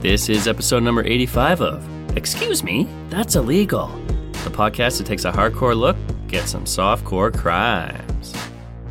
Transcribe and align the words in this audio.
This 0.00 0.30
is 0.30 0.48
episode 0.48 0.82
number 0.82 1.04
85 1.04 1.60
of 1.60 2.16
Excuse 2.16 2.64
Me, 2.64 2.88
That's 3.10 3.36
Illegal. 3.36 3.88
The 4.44 4.50
podcast 4.50 4.96
that 4.96 5.06
takes 5.06 5.26
a 5.26 5.30
hardcore 5.30 5.76
look 5.76 5.94
at 6.32 6.48
some 6.48 6.64
softcore 6.64 7.36
crimes. 7.36 8.34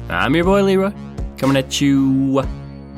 I'm 0.07 0.35
your 0.35 0.43
boy 0.43 0.61
Leroy, 0.61 0.93
coming 1.35 1.57
at 1.57 1.81
you 1.81 2.43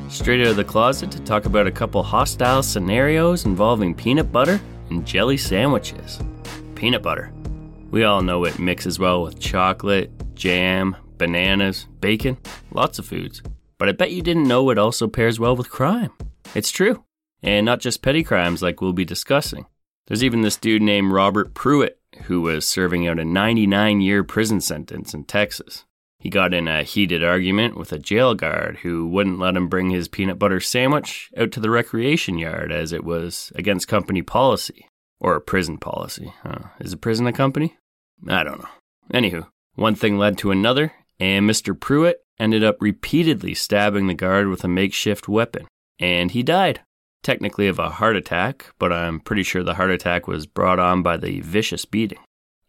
straight 0.09 0.41
out 0.41 0.47
of 0.47 0.55
the 0.57 0.63
closet 0.65 1.09
to 1.11 1.21
talk 1.21 1.45
about 1.45 1.67
a 1.67 1.71
couple 1.71 2.03
hostile 2.03 2.61
scenarios 2.61 3.45
involving 3.45 3.95
peanut 3.95 4.29
butter 4.29 4.59
and 4.89 5.07
jelly 5.07 5.37
sandwiches. 5.37 6.19
Peanut 6.75 7.01
butter. 7.01 7.31
We 7.91 8.03
all 8.03 8.21
know 8.21 8.43
it 8.43 8.59
mixes 8.59 8.99
well 8.99 9.23
with 9.23 9.39
chocolate, 9.39 10.11
jam, 10.35 10.97
bananas, 11.17 11.87
bacon, 12.01 12.37
lots 12.71 12.99
of 12.99 13.05
foods. 13.05 13.41
But 13.77 13.87
I 13.87 13.93
bet 13.93 14.11
you 14.11 14.21
didn't 14.21 14.49
know 14.49 14.69
it 14.69 14.77
also 14.77 15.07
pairs 15.07 15.39
well 15.39 15.55
with 15.55 15.69
crime. 15.69 16.11
It's 16.53 16.71
true. 16.71 17.05
And 17.43 17.65
not 17.65 17.79
just 17.79 18.01
petty 18.01 18.23
crimes 18.23 18.61
like 18.61 18.81
we'll 18.81 18.93
be 18.93 19.05
discussing. 19.05 19.65
There's 20.07 20.23
even 20.23 20.41
this 20.41 20.57
dude 20.57 20.81
named 20.81 21.11
Robert 21.11 21.53
Pruitt 21.53 21.99
who 22.23 22.41
was 22.41 22.67
serving 22.67 23.07
out 23.07 23.19
a 23.19 23.25
99 23.25 24.01
year 24.01 24.23
prison 24.23 24.61
sentence 24.61 25.13
in 25.13 25.23
Texas. 25.23 25.85
He 26.19 26.29
got 26.29 26.53
in 26.53 26.67
a 26.67 26.83
heated 26.83 27.23
argument 27.23 27.75
with 27.75 27.91
a 27.91 27.97
jail 27.97 28.35
guard 28.35 28.79
who 28.83 29.07
wouldn't 29.07 29.39
let 29.39 29.55
him 29.55 29.69
bring 29.69 29.89
his 29.89 30.07
peanut 30.07 30.37
butter 30.37 30.59
sandwich 30.59 31.31
out 31.35 31.51
to 31.53 31.59
the 31.59 31.71
recreation 31.71 32.37
yard 32.37 32.71
as 32.71 32.93
it 32.93 33.03
was 33.03 33.51
against 33.55 33.87
company 33.87 34.21
policy. 34.21 34.87
Or 35.19 35.39
prison 35.39 35.77
policy. 35.77 36.33
Is 36.79 36.93
a 36.93 36.97
prison 36.97 37.27
a 37.27 37.33
company? 37.33 37.77
I 38.27 38.43
don't 38.43 38.59
know. 38.59 38.69
Anywho, 39.13 39.47
one 39.75 39.95
thing 39.95 40.17
led 40.17 40.37
to 40.39 40.51
another, 40.51 40.93
and 41.19 41.49
Mr. 41.49 41.79
Pruitt 41.79 42.23
ended 42.39 42.63
up 42.63 42.77
repeatedly 42.79 43.53
stabbing 43.53 44.07
the 44.07 44.15
guard 44.15 44.47
with 44.47 44.63
a 44.63 44.67
makeshift 44.67 45.27
weapon, 45.27 45.67
and 45.99 46.31
he 46.31 46.41
died. 46.41 46.81
Technically 47.23 47.67
of 47.67 47.77
a 47.77 47.89
heart 47.89 48.15
attack, 48.15 48.73
but 48.79 48.91
I'm 48.91 49.19
pretty 49.19 49.43
sure 49.43 49.63
the 49.63 49.75
heart 49.75 49.91
attack 49.91 50.27
was 50.27 50.47
brought 50.47 50.79
on 50.79 51.03
by 51.03 51.17
the 51.17 51.41
vicious 51.41 51.85
beating. 51.85 52.19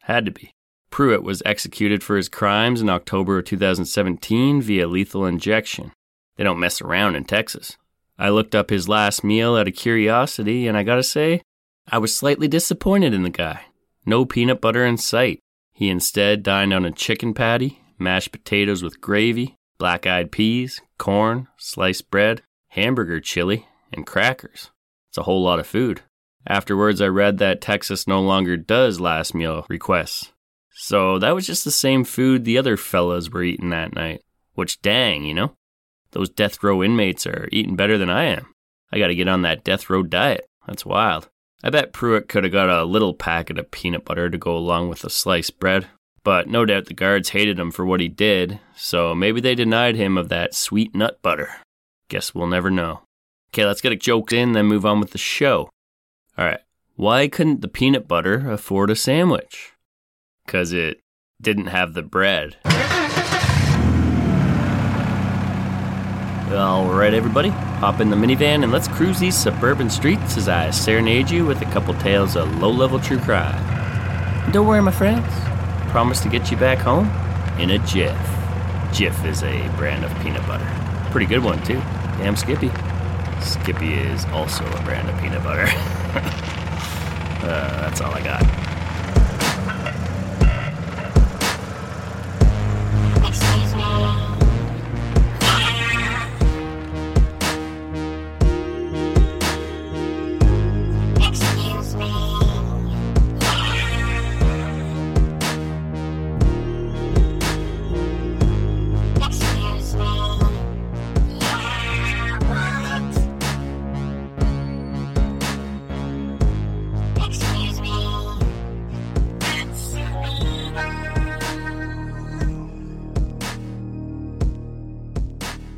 Had 0.03 0.27
to 0.27 0.31
be. 0.31 0.53
Pruitt 0.91 1.23
was 1.23 1.43
executed 1.47 2.03
for 2.03 2.17
his 2.17 2.29
crimes 2.29 2.83
in 2.83 2.91
October 2.91 3.39
of 3.39 3.47
2017 3.47 4.61
via 4.61 4.87
lethal 4.87 5.25
injection. 5.25 5.93
They 6.37 6.45
don't 6.45 6.61
mess 6.61 6.83
around 6.83 7.15
in 7.15 7.25
Texas. 7.25 7.79
I 8.19 8.29
looked 8.29 8.55
up 8.55 8.69
his 8.69 8.91
last 8.91 9.25
meal 9.25 9.57
out 9.57 9.69
of 9.69 9.75
curiosity, 9.75 10.69
and 10.69 10.77
I 10.77 10.83
gotta 10.83 11.03
say, 11.03 11.41
I 11.89 11.97
was 11.99 12.15
slightly 12.15 12.47
disappointed 12.47 13.15
in 13.15 13.23
the 13.23 13.31
guy. 13.31 13.63
No 14.05 14.27
peanut 14.27 14.61
butter 14.61 14.85
in 14.85 14.99
sight. 14.99 15.41
He 15.73 15.89
instead 15.89 16.43
dined 16.43 16.75
on 16.75 16.85
a 16.85 16.93
chicken 16.93 17.33
patty, 17.33 17.81
mashed 17.99 18.33
potatoes 18.33 18.83
with 18.83 19.01
gravy, 19.01 19.57
black 19.79 20.07
eyed 20.07 20.31
peas, 20.31 20.83
corn, 20.99 21.49
sliced 21.57 22.11
bread, 22.11 22.43
hamburger 22.69 23.19
chili, 23.19 23.67
and 23.93 24.07
crackers. 24.07 24.71
It's 25.11 25.19
a 25.19 25.23
whole 25.23 25.43
lot 25.43 25.59
of 25.59 25.67
food. 25.67 26.03
Afterwards, 26.47 27.01
I 27.01 27.07
read 27.07 27.39
that 27.39 27.61
Texas 27.61 28.07
no 28.07 28.21
longer 28.21 28.57
does 28.57 29.01
last 29.01 29.35
meal 29.35 29.65
requests. 29.69 30.33
So 30.75 31.19
that 31.19 31.35
was 31.35 31.47
just 31.47 31.65
the 31.65 31.71
same 31.71 32.05
food 32.05 32.45
the 32.45 32.59
other 32.59 32.77
fellas 32.77 33.31
were 33.31 33.43
eating 33.43 33.71
that 33.71 33.95
night. 33.95 34.23
Which, 34.55 34.83
dang, 34.83 35.25
you 35.25 35.35
know? 35.35 35.55
Those 36.13 36.29
death 36.29 36.63
row 36.63 36.83
inmates 36.83 37.27
are 37.27 37.49
eating 37.53 37.77
better 37.77 37.97
than 37.97 38.11
I 38.11 38.25
am. 38.25 38.55
I 38.93 38.99
gotta 38.99 39.15
get 39.15 39.29
on 39.29 39.43
that 39.43 39.65
death 39.65 39.89
row 39.89 40.03
diet. 40.03 40.47
That's 40.67 40.85
wild. 40.85 41.29
I 41.65 41.71
bet 41.71 41.93
Pruitt 41.93 42.29
could 42.29 42.45
have 42.45 42.53
got 42.53 42.69
a 42.69 42.85
little 42.85 43.15
packet 43.15 43.59
of 43.59 43.71
peanut 43.71 44.05
butter 44.05 44.29
to 44.29 44.39
go 44.39 44.57
along 44.57 44.89
with 44.89 45.01
the 45.01 45.11
sliced 45.11 45.59
bread. 45.61 45.87
But 46.25 46.49
no 46.49 46.65
doubt 46.65 46.87
the 46.87 46.95
guards 46.95 47.31
hated 47.31 47.59
him 47.59 47.71
for 47.71 47.85
what 47.85 48.01
he 48.01 48.09
did, 48.09 48.61
so 48.77 49.15
maybe 49.15 49.41
they 49.41 49.55
denied 49.55 49.97
him 49.97 50.17
of 50.17 50.29
that 50.29 50.55
sweet 50.55 50.95
nut 50.95 51.21
butter. 51.23 51.51
Guess 52.09 52.35
we'll 52.35 52.47
never 52.47 52.71
know. 52.71 53.03
Okay, 53.55 53.67
let's 53.67 53.83
get 53.83 53.93
a 53.93 53.97
joke 53.97 54.33
in, 54.33 54.53
then 54.53 54.65
move 54.65 54.87
on 54.87 54.99
with 54.99 55.11
the 55.11 55.19
show. 55.19 55.69
Alright, 56.39 56.61
why 56.97 57.29
couldn't 57.29 57.61
the 57.61 57.69
peanut 57.69 58.09
butter 58.09 58.51
afford 58.51 58.89
a 58.89 58.97
sandwich? 58.97 59.73
Because 60.47 60.73
it 60.73 61.01
didn't 61.39 61.67
have 61.67 61.93
the 61.93 62.01
bread. 62.01 62.57
Alright, 66.51 67.13
everybody, 67.13 67.51
hop 67.51 68.01
in 68.01 68.09
the 68.09 68.17
minivan 68.17 68.63
and 68.63 68.73
let's 68.73 68.89
cruise 68.89 69.21
these 69.21 69.37
suburban 69.37 69.91
streets 69.91 70.39
as 70.39 70.49
I 70.49 70.71
serenade 70.71 71.29
you 71.29 71.45
with 71.45 71.61
a 71.61 71.67
couple 71.67 71.93
tales 71.95 72.37
of 72.37 72.57
low 72.59 72.71
level 72.71 72.99
true 72.99 73.19
crime. 73.19 74.51
Don't 74.51 74.67
worry, 74.67 74.81
my 74.81 74.91
friends, 74.91 75.31
promise 75.91 76.21
to 76.21 76.31
get 76.31 76.51
you 76.51 76.57
back 76.57 76.79
home 76.79 77.07
in 77.61 77.73
a 77.73 77.79
jiff. 77.81 78.17
Jif 78.93 79.27
is 79.27 79.43
a 79.43 79.69
brand 79.77 80.07
of 80.07 80.23
peanut 80.23 80.47
butter. 80.47 80.67
Pretty 81.11 81.27
good 81.27 81.45
one, 81.45 81.63
too. 81.65 81.83
Damn 82.17 82.35
Skippy. 82.35 82.71
Skippy 83.43 83.95
is 83.95 84.25
also 84.27 84.65
a 84.65 84.83
brand 84.83 85.09
of 85.09 85.21
peanut 85.21 85.43
butter. 85.43 85.67
uh, 87.43 87.81
that's 87.81 88.01
all 88.01 88.13
I 88.13 88.23
got. 88.23 88.62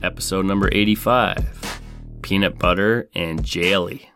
Episode 0.04 0.44
number 0.44 0.68
85 0.70 1.80
Peanut 2.20 2.58
Butter 2.58 3.08
and 3.14 3.42
Jelly. 3.42 4.10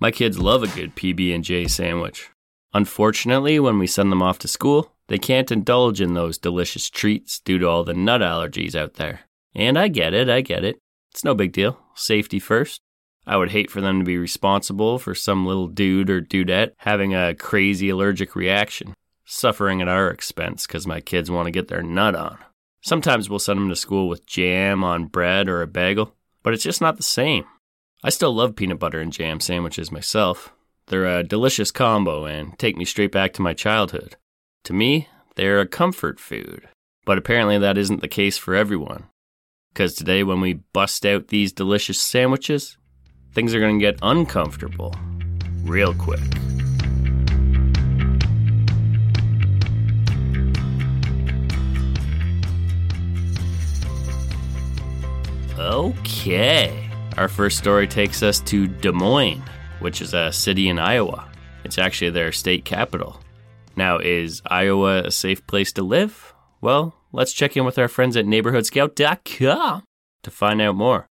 My 0.00 0.10
kids 0.10 0.40
love 0.40 0.64
a 0.64 0.66
good 0.66 0.96
PB&J 0.96 1.68
sandwich. 1.68 2.28
Unfortunately, 2.74 3.60
when 3.60 3.78
we 3.78 3.86
send 3.86 4.10
them 4.10 4.20
off 4.20 4.40
to 4.40 4.48
school, 4.48 4.92
they 5.06 5.18
can't 5.18 5.52
indulge 5.52 6.00
in 6.00 6.14
those 6.14 6.38
delicious 6.38 6.90
treats 6.90 7.38
due 7.38 7.56
to 7.60 7.68
all 7.68 7.84
the 7.84 7.94
nut 7.94 8.20
allergies 8.20 8.74
out 8.74 8.94
there. 8.94 9.20
And 9.54 9.78
I 9.78 9.86
get 9.86 10.12
it, 10.12 10.28
I 10.28 10.40
get 10.40 10.64
it. 10.64 10.80
It's 11.12 11.22
no 11.22 11.36
big 11.36 11.52
deal. 11.52 11.78
Safety 11.94 12.40
first. 12.40 12.80
I 13.28 13.36
would 13.36 13.52
hate 13.52 13.70
for 13.70 13.80
them 13.80 14.00
to 14.00 14.04
be 14.04 14.18
responsible 14.18 14.98
for 14.98 15.14
some 15.14 15.46
little 15.46 15.68
dude 15.68 16.10
or 16.10 16.20
dudette 16.20 16.72
having 16.78 17.14
a 17.14 17.36
crazy 17.36 17.90
allergic 17.90 18.34
reaction, 18.34 18.92
suffering 19.24 19.80
at 19.80 19.88
our 19.88 20.10
expense 20.10 20.66
because 20.66 20.84
my 20.84 21.00
kids 21.00 21.30
want 21.30 21.46
to 21.46 21.52
get 21.52 21.68
their 21.68 21.82
nut 21.82 22.16
on. 22.16 22.38
Sometimes 22.86 23.28
we'll 23.28 23.40
send 23.40 23.58
them 23.58 23.68
to 23.68 23.74
school 23.74 24.08
with 24.08 24.26
jam 24.26 24.84
on 24.84 25.06
bread 25.06 25.48
or 25.48 25.60
a 25.60 25.66
bagel, 25.66 26.14
but 26.44 26.54
it's 26.54 26.62
just 26.62 26.80
not 26.80 26.96
the 26.96 27.02
same. 27.02 27.44
I 28.04 28.10
still 28.10 28.32
love 28.32 28.54
peanut 28.54 28.78
butter 28.78 29.00
and 29.00 29.12
jam 29.12 29.40
sandwiches 29.40 29.90
myself. 29.90 30.52
They're 30.86 31.18
a 31.18 31.24
delicious 31.24 31.72
combo 31.72 32.26
and 32.26 32.56
take 32.60 32.76
me 32.76 32.84
straight 32.84 33.10
back 33.10 33.32
to 33.32 33.42
my 33.42 33.54
childhood. 33.54 34.14
To 34.66 34.72
me, 34.72 35.08
they're 35.34 35.58
a 35.58 35.66
comfort 35.66 36.20
food, 36.20 36.68
but 37.04 37.18
apparently 37.18 37.58
that 37.58 37.76
isn't 37.76 38.02
the 38.02 38.06
case 38.06 38.38
for 38.38 38.54
everyone. 38.54 39.08
Because 39.72 39.94
today, 39.94 40.22
when 40.22 40.40
we 40.40 40.60
bust 40.72 41.04
out 41.04 41.26
these 41.26 41.52
delicious 41.52 42.00
sandwiches, 42.00 42.78
things 43.32 43.52
are 43.52 43.58
going 43.58 43.80
to 43.80 43.84
get 43.84 43.98
uncomfortable 44.00 44.94
real 45.64 45.92
quick. 45.92 46.20
Okay. 56.26 56.90
Our 57.16 57.28
first 57.28 57.56
story 57.56 57.86
takes 57.86 58.20
us 58.20 58.40
to 58.50 58.66
Des 58.66 58.90
Moines, 58.90 59.44
which 59.78 60.02
is 60.02 60.12
a 60.12 60.32
city 60.32 60.68
in 60.68 60.76
Iowa. 60.76 61.30
It's 61.62 61.78
actually 61.78 62.10
their 62.10 62.32
state 62.32 62.64
capital. 62.64 63.20
Now, 63.76 63.98
is 63.98 64.42
Iowa 64.44 65.04
a 65.04 65.12
safe 65.12 65.46
place 65.46 65.70
to 65.74 65.84
live? 65.84 66.34
Well, 66.60 66.96
let's 67.12 67.32
check 67.32 67.56
in 67.56 67.64
with 67.64 67.78
our 67.78 67.86
friends 67.86 68.16
at 68.16 68.24
neighborhoodscout.com 68.24 69.84
to 70.24 70.30
find 70.32 70.60
out 70.60 70.74
more. 70.74 71.06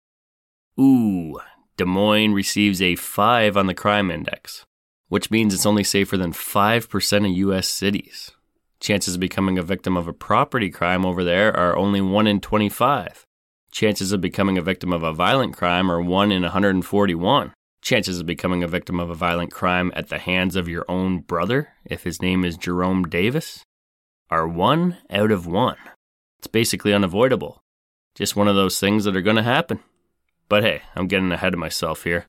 Ooh, 0.80 1.38
Des 1.76 1.84
Moines 1.84 2.34
receives 2.34 2.82
a 2.82 2.96
5 2.96 3.56
on 3.56 3.68
the 3.68 3.72
crime 3.72 4.10
index, 4.10 4.66
which 5.10 5.30
means 5.30 5.54
it's 5.54 5.64
only 5.64 5.84
safer 5.84 6.16
than 6.16 6.32
5% 6.32 7.16
of 7.18 7.36
US 7.36 7.68
cities. 7.68 8.32
Chances 8.80 9.14
of 9.14 9.20
becoming 9.20 9.58
a 9.58 9.62
victim 9.62 9.96
of 9.96 10.08
a 10.08 10.12
property 10.12 10.70
crime 10.70 11.06
over 11.06 11.22
there 11.22 11.56
are 11.56 11.76
only 11.76 12.00
1 12.00 12.26
in 12.26 12.40
25. 12.40 13.24
Chances 13.74 14.12
of 14.12 14.20
becoming 14.20 14.56
a 14.56 14.62
victim 14.62 14.92
of 14.92 15.02
a 15.02 15.12
violent 15.12 15.56
crime 15.56 15.90
are 15.90 16.00
1 16.00 16.30
in 16.30 16.42
141. 16.42 17.52
Chances 17.82 18.20
of 18.20 18.24
becoming 18.24 18.62
a 18.62 18.68
victim 18.68 19.00
of 19.00 19.10
a 19.10 19.16
violent 19.16 19.50
crime 19.50 19.90
at 19.96 20.10
the 20.10 20.18
hands 20.18 20.54
of 20.54 20.68
your 20.68 20.84
own 20.88 21.18
brother, 21.18 21.70
if 21.84 22.04
his 22.04 22.22
name 22.22 22.44
is 22.44 22.56
Jerome 22.56 23.02
Davis, 23.02 23.64
are 24.30 24.46
1 24.46 24.98
out 25.10 25.32
of 25.32 25.48
1. 25.48 25.76
It's 26.38 26.46
basically 26.46 26.94
unavoidable. 26.94 27.64
Just 28.14 28.36
one 28.36 28.46
of 28.46 28.54
those 28.54 28.78
things 28.78 29.02
that 29.02 29.16
are 29.16 29.22
going 29.22 29.34
to 29.34 29.42
happen. 29.42 29.80
But 30.48 30.62
hey, 30.62 30.82
I'm 30.94 31.08
getting 31.08 31.32
ahead 31.32 31.52
of 31.52 31.58
myself 31.58 32.04
here. 32.04 32.26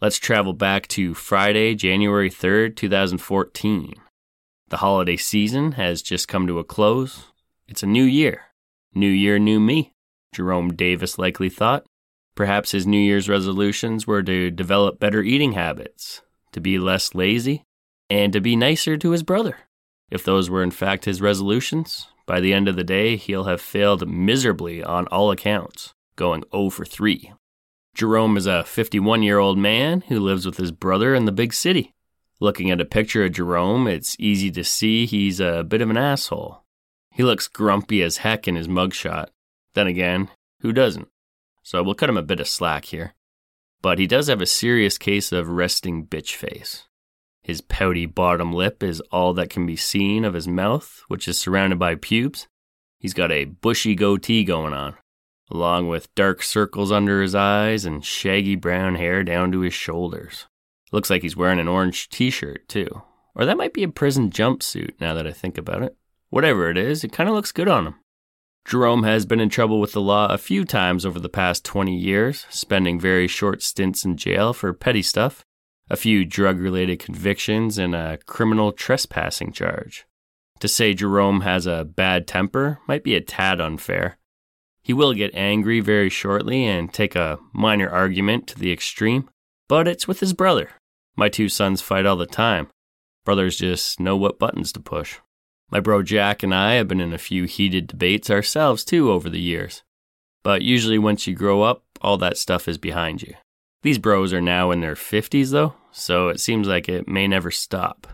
Let's 0.00 0.18
travel 0.18 0.52
back 0.52 0.88
to 0.88 1.14
Friday, 1.14 1.76
January 1.76 2.28
3rd, 2.28 2.74
2014. 2.74 3.94
The 4.68 4.76
holiday 4.78 5.16
season 5.16 5.72
has 5.72 6.02
just 6.02 6.26
come 6.26 6.48
to 6.48 6.58
a 6.58 6.64
close. 6.64 7.26
It's 7.68 7.84
a 7.84 7.86
new 7.86 8.02
year. 8.02 8.46
New 8.94 9.06
year, 9.06 9.38
new 9.38 9.60
me, 9.60 9.92
Jerome 10.32 10.74
Davis 10.74 11.18
likely 11.18 11.48
thought. 11.48 11.84
Perhaps 12.34 12.70
his 12.70 12.86
New 12.86 12.98
Year's 12.98 13.28
resolutions 13.28 14.06
were 14.06 14.22
to 14.22 14.50
develop 14.50 15.00
better 15.00 15.22
eating 15.22 15.52
habits, 15.52 16.22
to 16.52 16.60
be 16.60 16.78
less 16.78 17.14
lazy, 17.14 17.64
and 18.08 18.32
to 18.32 18.40
be 18.40 18.56
nicer 18.56 18.96
to 18.96 19.10
his 19.10 19.22
brother. 19.22 19.56
If 20.10 20.24
those 20.24 20.48
were 20.48 20.62
in 20.62 20.70
fact 20.70 21.04
his 21.04 21.20
resolutions, 21.20 22.06
by 22.26 22.40
the 22.40 22.52
end 22.52 22.68
of 22.68 22.76
the 22.76 22.84
day, 22.84 23.16
he'll 23.16 23.44
have 23.44 23.60
failed 23.60 24.08
miserably 24.08 24.82
on 24.82 25.06
all 25.08 25.30
accounts, 25.30 25.94
going 26.14 26.44
0 26.52 26.70
for 26.70 26.84
3. 26.84 27.32
Jerome 27.94 28.36
is 28.36 28.46
a 28.46 28.64
51 28.64 29.22
year 29.22 29.38
old 29.38 29.58
man 29.58 30.02
who 30.02 30.20
lives 30.20 30.46
with 30.46 30.58
his 30.58 30.70
brother 30.70 31.14
in 31.14 31.24
the 31.24 31.32
big 31.32 31.52
city. 31.52 31.94
Looking 32.38 32.70
at 32.70 32.80
a 32.80 32.84
picture 32.84 33.24
of 33.24 33.32
Jerome, 33.32 33.88
it's 33.88 34.14
easy 34.20 34.50
to 34.52 34.62
see 34.62 35.06
he's 35.06 35.40
a 35.40 35.64
bit 35.64 35.82
of 35.82 35.90
an 35.90 35.96
asshole. 35.96 36.62
He 37.12 37.24
looks 37.24 37.48
grumpy 37.48 38.02
as 38.02 38.18
heck 38.18 38.46
in 38.46 38.54
his 38.54 38.68
mugshot. 38.68 39.30
Then 39.78 39.86
again, 39.86 40.28
who 40.62 40.72
doesn't? 40.72 41.06
So 41.62 41.84
we'll 41.84 41.94
cut 41.94 42.08
him 42.08 42.16
a 42.16 42.22
bit 42.22 42.40
of 42.40 42.48
slack 42.48 42.86
here. 42.86 43.14
But 43.80 44.00
he 44.00 44.08
does 44.08 44.26
have 44.26 44.40
a 44.40 44.46
serious 44.46 44.98
case 44.98 45.30
of 45.30 45.48
resting 45.48 46.04
bitch 46.04 46.34
face. 46.34 46.88
His 47.44 47.60
pouty 47.60 48.04
bottom 48.04 48.52
lip 48.52 48.82
is 48.82 49.00
all 49.12 49.34
that 49.34 49.50
can 49.50 49.66
be 49.66 49.76
seen 49.76 50.24
of 50.24 50.34
his 50.34 50.48
mouth, 50.48 51.04
which 51.06 51.28
is 51.28 51.38
surrounded 51.38 51.78
by 51.78 51.94
pubes. 51.94 52.48
He's 52.98 53.14
got 53.14 53.30
a 53.30 53.44
bushy 53.44 53.94
goatee 53.94 54.42
going 54.42 54.72
on, 54.72 54.96
along 55.48 55.86
with 55.86 56.12
dark 56.16 56.42
circles 56.42 56.90
under 56.90 57.22
his 57.22 57.36
eyes 57.36 57.84
and 57.84 58.04
shaggy 58.04 58.56
brown 58.56 58.96
hair 58.96 59.22
down 59.22 59.52
to 59.52 59.60
his 59.60 59.74
shoulders. 59.74 60.46
Looks 60.90 61.08
like 61.08 61.22
he's 61.22 61.36
wearing 61.36 61.60
an 61.60 61.68
orange 61.68 62.08
t 62.08 62.30
shirt, 62.30 62.68
too. 62.68 63.02
Or 63.36 63.44
that 63.44 63.56
might 63.56 63.74
be 63.74 63.84
a 63.84 63.88
prison 63.88 64.30
jumpsuit 64.30 65.00
now 65.00 65.14
that 65.14 65.28
I 65.28 65.30
think 65.30 65.56
about 65.56 65.84
it. 65.84 65.96
Whatever 66.30 66.68
it 66.68 66.76
is, 66.76 67.04
it 67.04 67.12
kind 67.12 67.28
of 67.28 67.36
looks 67.36 67.52
good 67.52 67.68
on 67.68 67.86
him. 67.86 67.94
Jerome 68.68 69.04
has 69.04 69.24
been 69.24 69.40
in 69.40 69.48
trouble 69.48 69.80
with 69.80 69.92
the 69.92 70.00
law 70.02 70.26
a 70.26 70.36
few 70.36 70.62
times 70.66 71.06
over 71.06 71.18
the 71.18 71.30
past 71.30 71.64
20 71.64 71.96
years, 71.96 72.44
spending 72.50 73.00
very 73.00 73.26
short 73.26 73.62
stints 73.62 74.04
in 74.04 74.18
jail 74.18 74.52
for 74.52 74.74
petty 74.74 75.00
stuff, 75.00 75.42
a 75.88 75.96
few 75.96 76.26
drug 76.26 76.58
related 76.58 76.98
convictions, 76.98 77.78
and 77.78 77.94
a 77.94 78.18
criminal 78.26 78.72
trespassing 78.72 79.52
charge. 79.52 80.04
To 80.60 80.68
say 80.68 80.92
Jerome 80.92 81.40
has 81.40 81.66
a 81.66 81.86
bad 81.86 82.26
temper 82.26 82.80
might 82.86 83.02
be 83.02 83.14
a 83.14 83.22
tad 83.22 83.58
unfair. 83.58 84.18
He 84.82 84.92
will 84.92 85.14
get 85.14 85.34
angry 85.34 85.80
very 85.80 86.10
shortly 86.10 86.66
and 86.66 86.92
take 86.92 87.16
a 87.16 87.38
minor 87.54 87.88
argument 87.88 88.48
to 88.48 88.58
the 88.58 88.70
extreme, 88.70 89.30
but 89.66 89.88
it's 89.88 90.06
with 90.06 90.20
his 90.20 90.34
brother. 90.34 90.72
My 91.16 91.30
two 91.30 91.48
sons 91.48 91.80
fight 91.80 92.04
all 92.04 92.16
the 92.16 92.26
time. 92.26 92.68
Brothers 93.24 93.56
just 93.56 93.98
know 93.98 94.18
what 94.18 94.38
buttons 94.38 94.72
to 94.72 94.80
push. 94.80 95.16
My 95.70 95.80
bro 95.80 96.02
Jack 96.02 96.42
and 96.42 96.54
I 96.54 96.74
have 96.74 96.88
been 96.88 97.00
in 97.00 97.12
a 97.12 97.18
few 97.18 97.44
heated 97.44 97.88
debates 97.88 98.30
ourselves 98.30 98.84
too 98.84 99.10
over 99.10 99.28
the 99.28 99.40
years. 99.40 99.82
But 100.42 100.62
usually, 100.62 100.98
once 100.98 101.26
you 101.26 101.34
grow 101.34 101.62
up, 101.62 101.84
all 102.00 102.16
that 102.18 102.38
stuff 102.38 102.68
is 102.68 102.78
behind 102.78 103.22
you. 103.22 103.34
These 103.82 103.98
bros 103.98 104.32
are 104.32 104.40
now 104.40 104.70
in 104.70 104.80
their 104.80 104.94
50s 104.94 105.50
though, 105.50 105.74
so 105.92 106.28
it 106.28 106.40
seems 106.40 106.66
like 106.66 106.88
it 106.88 107.06
may 107.06 107.28
never 107.28 107.50
stop. 107.50 108.06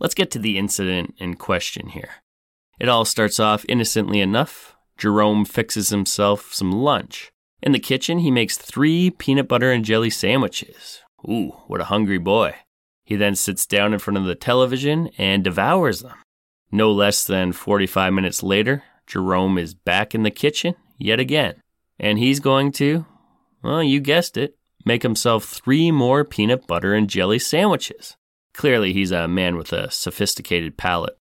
Let's 0.00 0.14
get 0.14 0.30
to 0.32 0.38
the 0.38 0.58
incident 0.58 1.14
in 1.18 1.34
question 1.34 1.88
here. 1.90 2.10
It 2.80 2.88
all 2.88 3.04
starts 3.04 3.38
off 3.38 3.64
innocently 3.68 4.20
enough. 4.20 4.76
Jerome 4.96 5.44
fixes 5.44 5.90
himself 5.90 6.52
some 6.52 6.72
lunch. 6.72 7.30
In 7.62 7.72
the 7.72 7.78
kitchen, 7.78 8.20
he 8.20 8.30
makes 8.30 8.56
three 8.56 9.10
peanut 9.10 9.48
butter 9.48 9.72
and 9.72 9.84
jelly 9.84 10.10
sandwiches. 10.10 11.00
Ooh, 11.28 11.54
what 11.66 11.80
a 11.80 11.84
hungry 11.86 12.18
boy. 12.18 12.54
He 13.04 13.16
then 13.16 13.34
sits 13.34 13.66
down 13.66 13.92
in 13.92 13.98
front 13.98 14.18
of 14.18 14.24
the 14.24 14.34
television 14.34 15.10
and 15.16 15.42
devours 15.42 16.00
them. 16.00 16.14
No 16.70 16.92
less 16.92 17.26
than 17.26 17.52
45 17.52 18.12
minutes 18.12 18.42
later, 18.42 18.82
Jerome 19.06 19.58
is 19.58 19.74
back 19.74 20.14
in 20.14 20.22
the 20.22 20.30
kitchen 20.30 20.74
yet 20.98 21.18
again. 21.18 21.62
And 21.98 22.18
he's 22.18 22.40
going 22.40 22.72
to, 22.72 23.06
well, 23.62 23.82
you 23.82 24.00
guessed 24.00 24.36
it, 24.36 24.56
make 24.84 25.02
himself 25.02 25.44
three 25.44 25.90
more 25.90 26.24
peanut 26.24 26.66
butter 26.66 26.94
and 26.94 27.08
jelly 27.08 27.38
sandwiches. 27.38 28.16
Clearly, 28.52 28.92
he's 28.92 29.10
a 29.10 29.28
man 29.28 29.56
with 29.56 29.72
a 29.72 29.90
sophisticated 29.90 30.76
palate. 30.76 31.16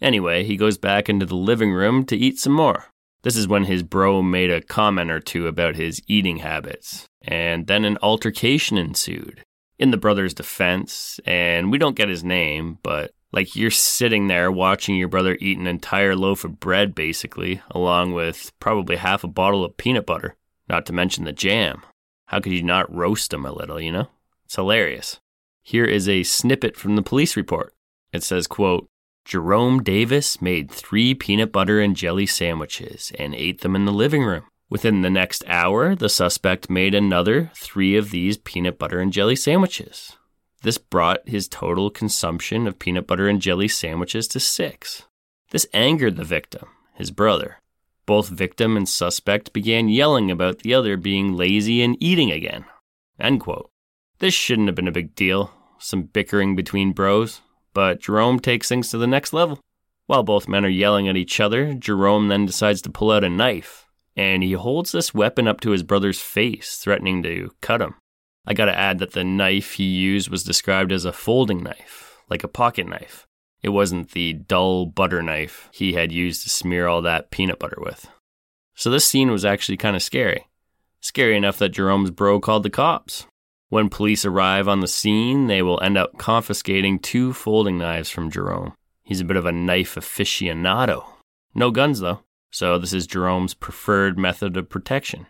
Anyway, 0.00 0.44
he 0.44 0.56
goes 0.56 0.78
back 0.78 1.08
into 1.08 1.26
the 1.26 1.36
living 1.36 1.72
room 1.72 2.04
to 2.04 2.16
eat 2.16 2.38
some 2.38 2.52
more. 2.52 2.86
This 3.22 3.36
is 3.36 3.46
when 3.46 3.64
his 3.64 3.82
bro 3.82 4.20
made 4.20 4.50
a 4.50 4.60
comment 4.60 5.10
or 5.10 5.20
two 5.20 5.46
about 5.46 5.76
his 5.76 6.02
eating 6.08 6.38
habits, 6.38 7.06
and 7.22 7.66
then 7.66 7.84
an 7.84 7.98
altercation 8.02 8.76
ensued. 8.76 9.44
In 9.78 9.90
the 9.90 9.96
brother's 9.96 10.34
defense, 10.34 11.18
and 11.24 11.70
we 11.70 11.78
don't 11.78 11.96
get 11.96 12.08
his 12.08 12.24
name, 12.24 12.78
but 12.82 13.12
like 13.32 13.56
you're 13.56 13.70
sitting 13.70 14.28
there 14.28 14.52
watching 14.52 14.96
your 14.96 15.08
brother 15.08 15.36
eat 15.40 15.58
an 15.58 15.66
entire 15.66 16.14
loaf 16.14 16.44
of 16.44 16.60
bread, 16.60 16.94
basically, 16.94 17.62
along 17.70 18.12
with 18.12 18.52
probably 18.60 18.96
half 18.96 19.24
a 19.24 19.28
bottle 19.28 19.64
of 19.64 19.76
peanut 19.76 20.06
butter, 20.06 20.36
not 20.68 20.84
to 20.86 20.92
mention 20.92 21.24
the 21.24 21.32
jam. 21.32 21.82
How 22.26 22.40
could 22.40 22.52
you 22.52 22.62
not 22.62 22.94
roast 22.94 23.32
him 23.32 23.44
a 23.44 23.52
little, 23.52 23.80
you 23.80 23.90
know? 23.90 24.08
It's 24.44 24.56
hilarious. 24.56 25.20
Here 25.62 25.84
is 25.84 26.08
a 26.08 26.22
snippet 26.22 26.76
from 26.76 26.96
the 26.96 27.02
police 27.02 27.36
report. 27.36 27.74
It 28.12 28.22
says, 28.22 28.46
quote, 28.46 28.88
Jerome 29.24 29.82
Davis 29.82 30.42
made 30.42 30.70
three 30.70 31.14
peanut 31.14 31.52
butter 31.52 31.80
and 31.80 31.96
jelly 31.96 32.26
sandwiches 32.26 33.12
and 33.18 33.34
ate 33.34 33.60
them 33.60 33.76
in 33.76 33.84
the 33.84 33.92
living 33.92 34.24
room. 34.24 34.44
Within 34.68 35.02
the 35.02 35.10
next 35.10 35.44
hour, 35.46 35.94
the 35.94 36.08
suspect 36.08 36.70
made 36.70 36.94
another 36.94 37.50
three 37.54 37.96
of 37.96 38.10
these 38.10 38.38
peanut 38.38 38.78
butter 38.78 39.00
and 39.00 39.12
jelly 39.12 39.36
sandwiches. 39.36 40.16
This 40.62 40.78
brought 40.78 41.28
his 41.28 41.48
total 41.48 41.90
consumption 41.90 42.66
of 42.66 42.78
peanut 42.78 43.06
butter 43.06 43.28
and 43.28 43.40
jelly 43.40 43.68
sandwiches 43.68 44.28
to 44.28 44.40
six. 44.40 45.02
This 45.50 45.66
angered 45.74 46.16
the 46.16 46.24
victim, 46.24 46.68
his 46.94 47.10
brother. 47.10 47.58
Both 48.06 48.28
victim 48.28 48.76
and 48.76 48.88
suspect 48.88 49.52
began 49.52 49.88
yelling 49.88 50.30
about 50.30 50.60
the 50.60 50.74
other 50.74 50.96
being 50.96 51.34
lazy 51.34 51.82
and 51.82 51.96
eating 52.00 52.30
again. 52.30 52.64
End 53.18 53.40
quote. 53.40 53.70
This 54.18 54.34
shouldn't 54.34 54.68
have 54.68 54.76
been 54.76 54.88
a 54.88 54.92
big 54.92 55.14
deal, 55.14 55.52
some 55.78 56.02
bickering 56.02 56.54
between 56.54 56.92
bros, 56.92 57.40
but 57.74 58.00
Jerome 58.00 58.38
takes 58.38 58.68
things 58.68 58.90
to 58.90 58.98
the 58.98 59.06
next 59.06 59.32
level. 59.32 59.58
While 60.06 60.22
both 60.22 60.48
men 60.48 60.64
are 60.64 60.68
yelling 60.68 61.08
at 61.08 61.16
each 61.16 61.40
other, 61.40 61.74
Jerome 61.74 62.28
then 62.28 62.46
decides 62.46 62.82
to 62.82 62.90
pull 62.90 63.10
out 63.10 63.24
a 63.24 63.28
knife, 63.28 63.86
and 64.16 64.42
he 64.42 64.52
holds 64.52 64.92
this 64.92 65.14
weapon 65.14 65.48
up 65.48 65.60
to 65.60 65.70
his 65.70 65.82
brother's 65.82 66.20
face, 66.20 66.76
threatening 66.76 67.22
to 67.24 67.52
cut 67.60 67.80
him. 67.80 67.94
I 68.46 68.54
gotta 68.54 68.76
add 68.76 68.98
that 68.98 69.12
the 69.12 69.24
knife 69.24 69.74
he 69.74 69.84
used 69.84 70.28
was 70.28 70.42
described 70.42 70.92
as 70.92 71.04
a 71.04 71.12
folding 71.12 71.62
knife, 71.62 72.18
like 72.28 72.42
a 72.42 72.48
pocket 72.48 72.88
knife. 72.88 73.26
It 73.62 73.68
wasn't 73.68 74.10
the 74.10 74.32
dull 74.32 74.86
butter 74.86 75.22
knife 75.22 75.68
he 75.72 75.92
had 75.92 76.10
used 76.10 76.42
to 76.42 76.50
smear 76.50 76.88
all 76.88 77.02
that 77.02 77.30
peanut 77.30 77.60
butter 77.60 77.78
with. 77.78 78.08
So 78.74 78.90
this 78.90 79.04
scene 79.04 79.30
was 79.30 79.44
actually 79.44 79.76
kind 79.76 79.94
of 79.94 80.02
scary. 80.02 80.48
Scary 81.00 81.36
enough 81.36 81.58
that 81.58 81.70
Jerome's 81.70 82.10
bro 82.10 82.40
called 82.40 82.64
the 82.64 82.70
cops. 82.70 83.26
When 83.68 83.88
police 83.88 84.24
arrive 84.24 84.68
on 84.68 84.80
the 84.80 84.88
scene, 84.88 85.46
they 85.46 85.62
will 85.62 85.80
end 85.80 85.96
up 85.96 86.18
confiscating 86.18 86.98
two 86.98 87.32
folding 87.32 87.78
knives 87.78 88.10
from 88.10 88.30
Jerome. 88.30 88.74
He's 89.02 89.20
a 89.20 89.24
bit 89.24 89.36
of 89.36 89.46
a 89.46 89.52
knife 89.52 89.94
aficionado. 89.94 91.04
No 91.54 91.70
guns, 91.70 92.00
though, 92.00 92.20
so 92.50 92.78
this 92.78 92.92
is 92.92 93.06
Jerome's 93.06 93.54
preferred 93.54 94.18
method 94.18 94.56
of 94.56 94.68
protection. 94.68 95.26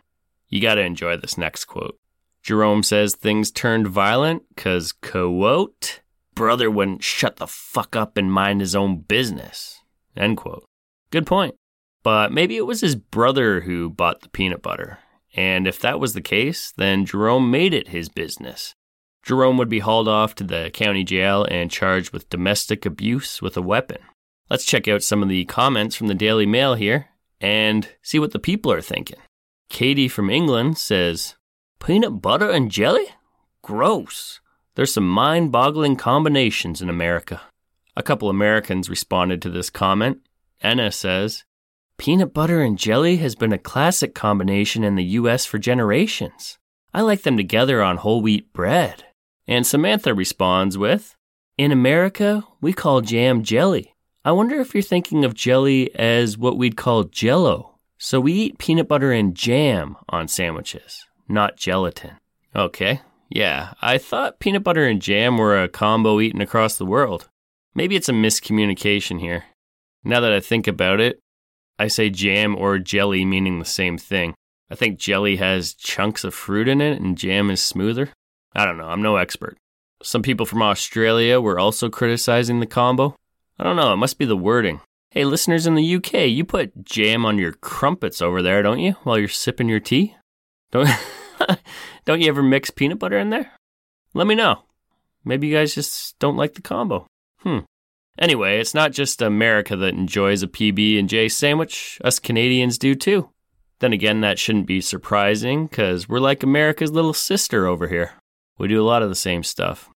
You 0.49 0.61
gotta 0.61 0.83
enjoy 0.83 1.17
this 1.17 1.39
next 1.39 1.67
quote. 1.67 1.99
Jerome 2.43 2.83
says 2.83 3.15
things 3.15 3.51
turned 3.51 3.87
violent 3.87 4.43
because, 4.55 4.93
quote, 4.93 6.01
brother 6.35 6.71
wouldn't 6.71 7.05
shut 7.05 7.37
the 7.37 7.47
fuck 7.47 7.95
up 7.95 8.17
and 8.17 8.33
mind 8.33 8.61
his 8.61 8.75
own 8.75 9.01
business, 9.01 9.81
end 10.17 10.37
quote. 10.37 10.65
Good 11.11 11.27
point. 11.27 11.55
But 12.03 12.33
maybe 12.33 12.57
it 12.57 12.67
was 12.67 12.81
his 12.81 12.97
brother 12.97 13.61
who 13.61 13.89
bought 13.89 14.23
the 14.23 14.29
peanut 14.29 14.63
butter. 14.63 14.99
And 15.35 15.67
if 15.67 15.79
that 15.81 16.01
was 16.01 16.15
the 16.15 16.21
case, 16.21 16.73
then 16.77 17.07
Jerome 17.07 17.51
made 17.51 17.73
it 17.73 17.89
his 17.89 18.09
business. 18.09 18.75
Jerome 19.23 19.57
would 19.57 19.69
be 19.69 19.79
hauled 19.79 20.09
off 20.09 20.35
to 20.37 20.45
the 20.45 20.71
county 20.75 21.05
jail 21.05 21.45
and 21.45 21.71
charged 21.71 22.13
with 22.13 22.29
domestic 22.29 22.85
abuse 22.85 23.41
with 23.41 23.57
a 23.57 23.63
weapon. 23.63 23.99
Let's 24.51 24.65
check 24.65 24.89
out 24.89 25.03
some 25.03 25.23
of 25.23 25.29
the 25.29 25.45
comments 25.45 25.95
from 25.95 26.09
the 26.09 26.15
Daily 26.15 26.45
Mail 26.45 26.75
here 26.75 27.09
and 27.41 27.89
see 28.03 28.19
what 28.19 28.33
the 28.33 28.39
people 28.39 28.73
are 28.73 28.83
thinking. 28.83 29.19
Katie 29.69 30.09
from 30.09 30.29
England 30.29 30.77
says, 30.77 31.37
Peanut 31.85 32.23
butter 32.23 32.49
and 32.49 32.71
jelly? 32.71 33.07
Gross. 33.61 34.39
There's 34.77 34.95
some 34.95 35.09
mind 35.09 35.51
boggling 35.51 35.97
combinations 35.97 36.81
in 36.81 36.89
America. 36.89 37.41
A 37.97 38.05
couple 38.05 38.31
Americans 38.31 38.89
responded 38.89 39.43
to 39.43 39.51
this 39.51 39.69
comment. 39.69 40.19
Anna 40.61 40.93
says, 40.93 41.43
Peanut 41.99 42.33
butter 42.33 42.63
and 42.63 42.79
jelly 42.79 43.17
has 43.17 43.35
been 43.35 43.53
a 43.53 43.59
classic 43.59 44.15
combination 44.15 44.85
in 44.85 44.95
the 44.95 45.19
US 45.19 45.45
for 45.45 45.59
generations. 45.59 46.57
I 46.95 47.01
like 47.01 47.23
them 47.23 47.37
together 47.37 47.83
on 47.83 47.97
whole 47.97 48.23
wheat 48.23 48.53
bread. 48.53 49.03
And 49.49 49.67
Samantha 49.67 50.15
responds 50.15 50.79
with, 50.79 51.17
In 51.59 51.73
America, 51.73 52.45
we 52.61 52.73
call 52.73 53.01
jam 53.01 53.43
jelly. 53.43 53.93
I 54.25 54.31
wonder 54.31 54.61
if 54.61 54.73
you're 54.73 54.83
thinking 54.83 55.25
of 55.25 55.35
jelly 55.35 55.93
as 55.97 56.39
what 56.39 56.57
we'd 56.57 56.77
call 56.77 57.03
jello. 57.03 57.81
So 57.99 58.21
we 58.21 58.35
eat 58.35 58.59
peanut 58.59 58.87
butter 58.87 59.11
and 59.11 59.35
jam 59.35 59.97
on 60.09 60.29
sandwiches, 60.29 61.07
not 61.29 61.57
gelatin. 61.57 62.13
Okay, 62.55 63.01
yeah, 63.29 63.73
I 63.81 63.97
thought 63.99 64.41
peanut 64.41 64.63
butter 64.63 64.87
and 64.87 65.01
jam 65.01 65.39
were 65.39 65.61
a 65.61 65.69
combo 65.69 66.21
eaten 66.21 66.41
across 66.43 66.77
the 66.77 66.85
world. 66.85 67.29
Maybe 67.75 67.97
it's 67.97 68.11
a 68.11 68.13
miscommunication 68.13 69.21
here. 69.21 69.45
Now 70.05 70.21
that 70.21 70.33
I 70.33 70.41
think 70.41 70.67
about 70.67 71.01
it, 71.01 71.21
I 71.79 71.89
say 71.89 72.11
jam 72.11 72.55
or 72.57 72.79
jelly 72.79 73.25
meaning 73.25 73.59
the 73.59 73.65
same 73.65 73.97
thing. 73.97 74.35
I 74.71 74.75
think 74.75 74.99
jelly 74.99 75.37
has 75.37 75.75
chunks 75.75 76.25
of 76.25 76.35
fruit 76.35 76.69
in 76.69 76.81
it 76.81 77.01
and 77.01 77.17
jam 77.17 77.51
is 77.51 77.63
smoother. 77.63 78.11
I 78.55 78.65
don't 78.65 78.77
know, 78.77 78.89
I'm 78.89 79.03
no 79.03 79.17
expert. 79.17 79.57
Some 80.03 80.23
people 80.23 80.45
from 80.45 80.63
Australia 80.63 81.41
were 81.41 81.59
also 81.59 81.89
criticizing 81.89 82.61
the 82.61 82.67
combo. 82.67 83.17
I 83.59 83.65
don't 83.65 83.77
know, 83.77 83.93
it 83.93 83.99
must 83.99 84.19
be 84.19 84.25
the 84.25 84.37
wording. 84.37 84.81
Hey, 85.11 85.25
listeners 85.25 85.67
in 85.67 85.75
the 85.75 85.97
UK, 85.97 86.29
you 86.29 86.45
put 86.45 86.85
jam 86.85 87.25
on 87.25 87.39
your 87.39 87.53
crumpets 87.53 88.21
over 88.21 88.43
there, 88.43 88.63
don't 88.63 88.81
you, 88.81 88.93
while 89.05 89.19
you're 89.19 89.29
sipping 89.29 89.69
your 89.69 89.81
tea? 89.81 90.17
Don't, 90.73 90.89
don't 92.05 92.21
you 92.21 92.29
ever 92.29 92.43
mix 92.43 92.71
peanut 92.71 92.99
butter 92.99 93.19
in 93.19 93.31
there? 93.31 93.53
Let 94.15 94.27
me 94.27 94.35
know. 94.35 94.65
Maybe 95.25 95.47
you 95.47 95.55
guys 95.55 95.75
just 95.75 96.19
don't 96.19 96.37
like 96.37 96.55
the 96.55 96.63
combo. 96.63 97.07
Hmm. 97.39 97.61
Anyway, 98.19 98.59
it's 98.59 98.75
not 98.75 98.93
just 98.93 99.23
America 99.23 99.77
that 99.77 99.95
enjoys 99.95 100.43
a 100.43 100.49
PB 100.49 100.99
and 100.99 101.09
J 101.09 101.29
sandwich. 101.29 101.99
Us 102.05 102.19
Canadians 102.19 102.77
do 102.77 102.95
too. 102.95 103.31
Then 103.79 103.93
again, 103.93 104.21
that 104.21 104.39
shouldn't 104.39 104.67
be 104.67 104.81
surprising 104.81 105.67
because 105.67 106.09
we're 106.09 106.21
like 106.21 106.43
America's 106.43 106.93
little 106.93 107.15
sister 107.15 107.67
over 107.67 107.89
here. 107.89 108.13
We 108.59 108.69
do 108.69 108.83
a 108.83 108.87
lot 108.87 109.03
of 109.03 109.09
the 109.09 109.15
same 109.15 109.43
stuff. 109.43 109.89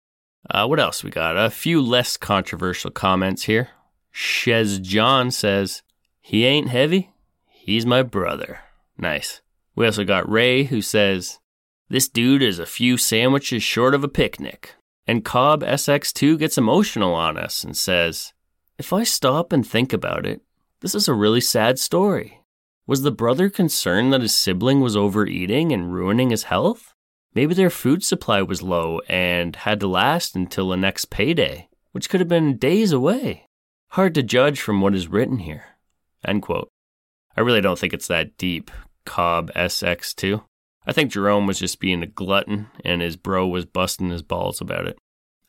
Uh, 0.48 0.66
what 0.66 0.80
else 0.80 1.04
we 1.04 1.10
got? 1.10 1.36
A 1.36 1.50
few 1.50 1.82
less 1.82 2.16
controversial 2.16 2.90
comments 2.90 3.44
here. 3.44 3.70
Shez 4.14 4.80
John 4.80 5.30
says, 5.30 5.82
He 6.20 6.46
ain't 6.46 6.68
heavy. 6.68 7.10
He's 7.48 7.84
my 7.84 8.02
brother. 8.02 8.60
Nice. 8.96 9.40
We 9.76 9.84
also 9.84 10.04
got 10.04 10.28
Ray 10.28 10.64
who 10.64 10.80
says, 10.80 11.38
This 11.90 12.08
dude 12.08 12.42
is 12.42 12.58
a 12.58 12.66
few 12.66 12.96
sandwiches 12.96 13.62
short 13.62 13.94
of 13.94 14.02
a 14.02 14.08
picnic. 14.08 14.74
And 15.06 15.24
Cobb 15.24 15.62
SX2 15.62 16.38
gets 16.38 16.58
emotional 16.58 17.14
on 17.14 17.36
us 17.36 17.62
and 17.62 17.76
says, 17.76 18.32
If 18.78 18.92
I 18.92 19.04
stop 19.04 19.52
and 19.52 19.64
think 19.64 19.92
about 19.92 20.26
it, 20.26 20.40
this 20.80 20.94
is 20.94 21.06
a 21.06 21.14
really 21.14 21.42
sad 21.42 21.78
story. 21.78 22.40
Was 22.86 23.02
the 23.02 23.12
brother 23.12 23.50
concerned 23.50 24.12
that 24.12 24.22
his 24.22 24.34
sibling 24.34 24.80
was 24.80 24.96
overeating 24.96 25.72
and 25.72 25.92
ruining 25.92 26.30
his 26.30 26.44
health? 26.44 26.94
Maybe 27.34 27.52
their 27.52 27.70
food 27.70 28.02
supply 28.02 28.40
was 28.40 28.62
low 28.62 29.00
and 29.08 29.54
had 29.56 29.80
to 29.80 29.86
last 29.86 30.34
until 30.34 30.70
the 30.70 30.76
next 30.76 31.10
payday, 31.10 31.68
which 31.92 32.08
could 32.08 32.20
have 32.20 32.28
been 32.28 32.56
days 32.56 32.92
away. 32.92 33.46
Hard 33.90 34.14
to 34.14 34.22
judge 34.22 34.60
from 34.60 34.80
what 34.80 34.94
is 34.94 35.08
written 35.08 35.38
here. 35.38 35.64
End 36.24 36.42
quote. 36.42 36.70
I 37.36 37.42
really 37.42 37.60
don't 37.60 37.78
think 37.78 37.92
it's 37.92 38.08
that 38.08 38.38
deep, 38.38 38.70
Cobb 39.06 39.50
SX2. 39.54 40.42
I 40.86 40.92
think 40.92 41.10
Jerome 41.10 41.46
was 41.46 41.58
just 41.58 41.80
being 41.80 42.02
a 42.02 42.06
glutton 42.06 42.68
and 42.84 43.00
his 43.00 43.16
bro 43.16 43.46
was 43.46 43.64
busting 43.64 44.10
his 44.10 44.22
balls 44.22 44.60
about 44.60 44.86
it. 44.86 44.98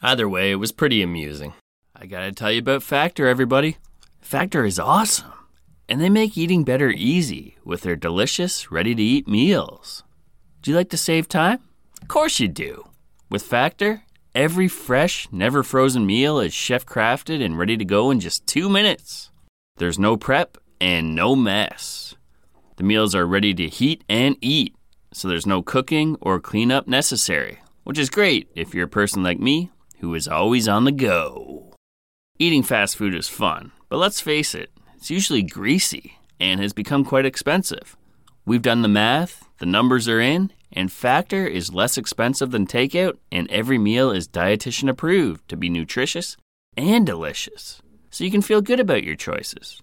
Either 0.02 0.30
way, 0.30 0.52
it 0.52 0.56
was 0.56 0.72
pretty 0.72 1.02
amusing. 1.02 1.54
I 1.96 2.06
gotta 2.06 2.32
tell 2.32 2.52
you 2.52 2.60
about 2.60 2.84
Factor, 2.84 3.28
everybody. 3.28 3.78
Factor 4.22 4.66
is 4.66 4.80
awesome, 4.80 5.32
and 5.90 6.00
they 6.00 6.10
make 6.10 6.38
eating 6.38 6.64
better 6.64 6.90
easy 6.90 7.58
with 7.64 7.82
their 7.82 7.96
delicious, 7.96 8.72
ready 8.72 8.94
to 8.94 9.02
eat 9.02 9.28
meals. 9.28 10.04
Do 10.62 10.72
you 10.72 10.78
like 10.78 10.90
to 10.90 10.98
save 10.98 11.28
time? 11.28 11.60
Of 12.02 12.08
course 12.08 12.40
you 12.40 12.48
do. 12.48 12.90
With 13.30 13.42
Factor, 13.42 14.04
every 14.36 14.68
fresh, 14.68 15.28
never 15.32 15.64
frozen 15.64 16.06
meal 16.06 16.40
is 16.40 16.54
chef 16.54 16.86
crafted 16.86 17.44
and 17.44 17.58
ready 17.58 17.78
to 17.78 17.86
go 17.86 18.12
in 18.12 18.20
just 18.20 18.46
two 18.46 18.70
minutes. 18.70 19.32
There's 19.78 19.98
no 19.98 20.18
prep 20.18 20.58
and 20.80 21.16
no 21.16 21.36
mess. 21.36 22.16
The 22.78 22.84
meals 22.84 23.14
are 23.14 23.28
ready 23.28 23.54
to 23.54 23.68
heat 23.68 24.04
and 24.08 24.38
eat 24.42 24.78
so 25.14 25.28
there's 25.28 25.46
no 25.48 25.62
cooking 25.62 26.18
or 26.22 26.40
cleanup 26.40 26.88
necessary, 26.88 27.60
which 27.84 27.98
is 27.98 28.10
great 28.10 28.50
if 28.56 28.74
you're 28.74 28.86
a 28.86 28.90
person 28.90 29.24
like 29.24 29.40
me 29.40 29.72
who 30.00 30.14
is 30.14 30.28
always 30.28 30.68
on 30.68 30.84
the 30.84 30.92
go. 30.92 31.74
Eating 32.38 32.62
fast 32.62 32.96
food 32.96 33.16
is 33.16 33.28
fun, 33.28 33.72
but 33.90 33.98
let's 33.98 34.22
face 34.22 34.54
it, 34.54 34.70
it's 34.96 35.10
usually 35.10 35.42
greasy 35.42 36.20
and 36.40 36.60
has 36.60 36.74
become 36.74 37.04
quite 37.04 37.26
expensive. 37.26 37.98
We've 38.46 38.62
done 38.62 38.84
the 38.84 38.88
math, 38.88 39.50
the 39.58 39.66
numbers 39.66 40.08
are 40.08 40.20
in, 40.20 40.52
and 40.72 40.92
Factor 40.92 41.48
is 41.48 41.74
less 41.74 41.98
expensive 41.98 42.52
than 42.52 42.68
takeout, 42.68 43.18
and 43.32 43.50
every 43.50 43.80
meal 43.80 44.12
is 44.12 44.28
dietitian 44.28 44.88
approved 44.88 45.50
to 45.50 45.58
be 45.58 45.70
nutritious 45.70 46.38
and 46.76 47.06
delicious, 47.06 47.82
so 48.12 48.24
you 48.24 48.30
can 48.30 48.44
feel 48.44 48.62
good 48.62 48.80
about 48.80 49.04
your 49.04 49.16
choices. 49.16 49.82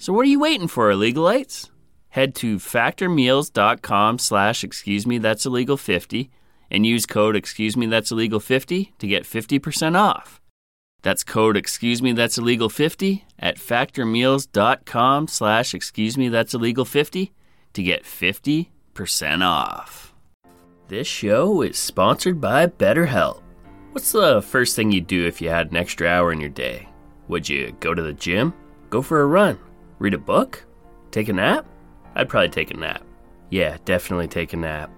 So 0.00 0.12
what 0.12 0.22
are 0.22 0.30
you 0.30 0.40
waiting 0.40 0.66
for, 0.66 0.90
illegalites? 0.90 1.70
Head 2.14 2.32
to 2.32 2.58
factormeals.com 2.58 4.20
slash 4.20 4.62
excuse 4.62 5.04
me 5.04 5.18
that's 5.18 5.44
illegal 5.44 5.76
50 5.76 6.30
and 6.70 6.86
use 6.86 7.06
code 7.06 7.34
excuse 7.34 7.76
me 7.76 7.86
that's 7.86 8.12
illegal 8.12 8.38
50 8.38 8.94
to 9.00 9.06
get 9.08 9.24
50% 9.24 9.98
off. 9.98 10.40
That's 11.02 11.24
code 11.24 11.56
excuse 11.56 12.00
me 12.00 12.12
that's 12.12 12.38
illegal 12.38 12.68
50 12.68 13.24
at 13.40 13.56
factormeals.com 13.56 15.26
slash 15.26 15.74
excuse 15.74 16.16
me 16.16 16.28
that's 16.28 16.54
illegal 16.54 16.84
50 16.84 17.32
to 17.72 17.82
get 17.82 18.04
50% 18.04 18.68
off. 19.44 20.14
This 20.86 21.08
show 21.08 21.62
is 21.62 21.76
sponsored 21.76 22.40
by 22.40 22.68
betterhelp. 22.68 23.42
What's 23.90 24.12
the 24.12 24.40
first 24.40 24.76
thing 24.76 24.92
you'd 24.92 25.08
do 25.08 25.26
if 25.26 25.42
you 25.42 25.48
had 25.48 25.72
an 25.72 25.76
extra 25.76 26.06
hour 26.06 26.32
in 26.32 26.38
your 26.40 26.48
day? 26.48 26.88
Would 27.26 27.48
you 27.48 27.76
go 27.80 27.92
to 27.92 28.02
the 28.02 28.12
gym? 28.12 28.54
Go 28.88 29.02
for 29.02 29.22
a 29.22 29.26
run? 29.26 29.58
Read 29.98 30.14
a 30.14 30.18
book? 30.18 30.64
Take 31.10 31.28
a 31.28 31.32
nap 31.32 31.66
I'd 32.14 32.28
probably 32.28 32.50
take 32.50 32.70
a 32.70 32.76
nap. 32.76 33.02
Yeah, 33.50 33.76
definitely 33.84 34.28
take 34.28 34.52
a 34.52 34.56
nap. 34.56 34.90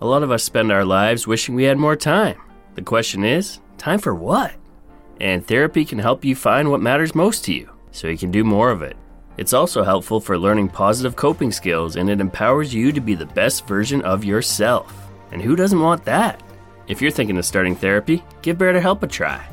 A 0.00 0.06
lot 0.06 0.22
of 0.22 0.30
us 0.30 0.44
spend 0.44 0.72
our 0.72 0.84
lives 0.84 1.26
wishing 1.26 1.54
we 1.54 1.64
had 1.64 1.78
more 1.78 1.96
time. 1.96 2.40
The 2.74 2.82
question 2.82 3.24
is, 3.24 3.60
time 3.78 3.98
for 3.98 4.14
what? 4.14 4.54
And 5.20 5.46
therapy 5.46 5.84
can 5.84 5.98
help 5.98 6.24
you 6.24 6.34
find 6.34 6.70
what 6.70 6.80
matters 6.80 7.14
most 7.14 7.44
to 7.44 7.52
you, 7.52 7.70
so 7.90 8.08
you 8.08 8.16
can 8.16 8.30
do 8.30 8.44
more 8.44 8.70
of 8.70 8.82
it. 8.82 8.96
It's 9.36 9.52
also 9.52 9.82
helpful 9.82 10.20
for 10.20 10.38
learning 10.38 10.68
positive 10.68 11.16
coping 11.16 11.52
skills 11.52 11.96
and 11.96 12.10
it 12.10 12.20
empowers 12.20 12.74
you 12.74 12.92
to 12.92 13.00
be 13.00 13.14
the 13.14 13.26
best 13.26 13.66
version 13.66 14.02
of 14.02 14.24
yourself. 14.24 15.10
And 15.32 15.40
who 15.40 15.56
doesn't 15.56 15.80
want 15.80 16.04
that? 16.04 16.42
If 16.88 17.00
you're 17.00 17.10
thinking 17.10 17.38
of 17.38 17.44
starting 17.44 17.76
therapy, 17.76 18.22
give 18.42 18.58
BetterHelp 18.58 19.02
a 19.02 19.06
try. 19.06 19.46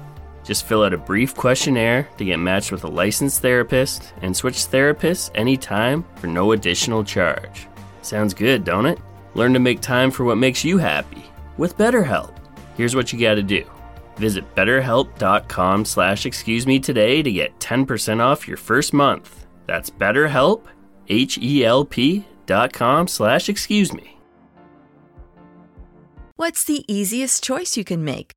Just 0.48 0.66
fill 0.66 0.84
out 0.84 0.94
a 0.94 0.98
brief 0.98 1.36
questionnaire 1.36 2.08
to 2.18 2.24
get 2.24 2.38
matched 2.38 2.72
with 2.72 2.86
a 2.86 2.88
licensed 2.88 3.42
therapist 3.42 4.13
and 4.22 4.36
switch 4.36 4.56
therapists 4.56 5.30
anytime 5.36 6.06
for 6.16 6.27
no 6.27 6.54
additional 6.54 7.04
charge. 7.04 7.68
Sounds 8.01 8.34
good, 8.34 8.63
don't 8.63 8.86
it? 8.86 8.98
Learn 9.36 9.51
to 9.51 9.60
make 9.60 9.82
time 9.82 10.10
for 10.10 10.24
what 10.24 10.38
makes 10.38 10.63
you 10.63 10.77
happy 10.77 11.25
with 11.58 11.77
BetterHelp. 11.77 12.34
Here's 12.77 12.96
what 12.96 13.12
you 13.12 13.20
gotta 13.20 13.44
do. 13.44 13.70
Visit 14.16 14.46
betterhelp.com 14.56 15.84
slash 15.84 16.25
excuse 16.25 16.66
me 16.66 16.80
today 16.80 17.22
to 17.22 17.32
get 17.32 17.60
10% 17.60 18.22
off 18.22 18.48
your 18.48 18.58
first 18.58 18.94
month. 18.94 19.46
That's 19.66 19.89
betterhelp, 19.89 20.63
H-E-L-P 21.10 22.25
dot 22.46 22.72
com 22.72 23.10
slash 23.10 23.50
excuse 23.50 23.94
me. 23.94 24.18
What's 26.38 26.63
the 26.63 26.86
easiest 26.88 27.44
choice 27.44 27.75
you 27.75 27.84
can 27.84 28.06
make? 28.06 28.37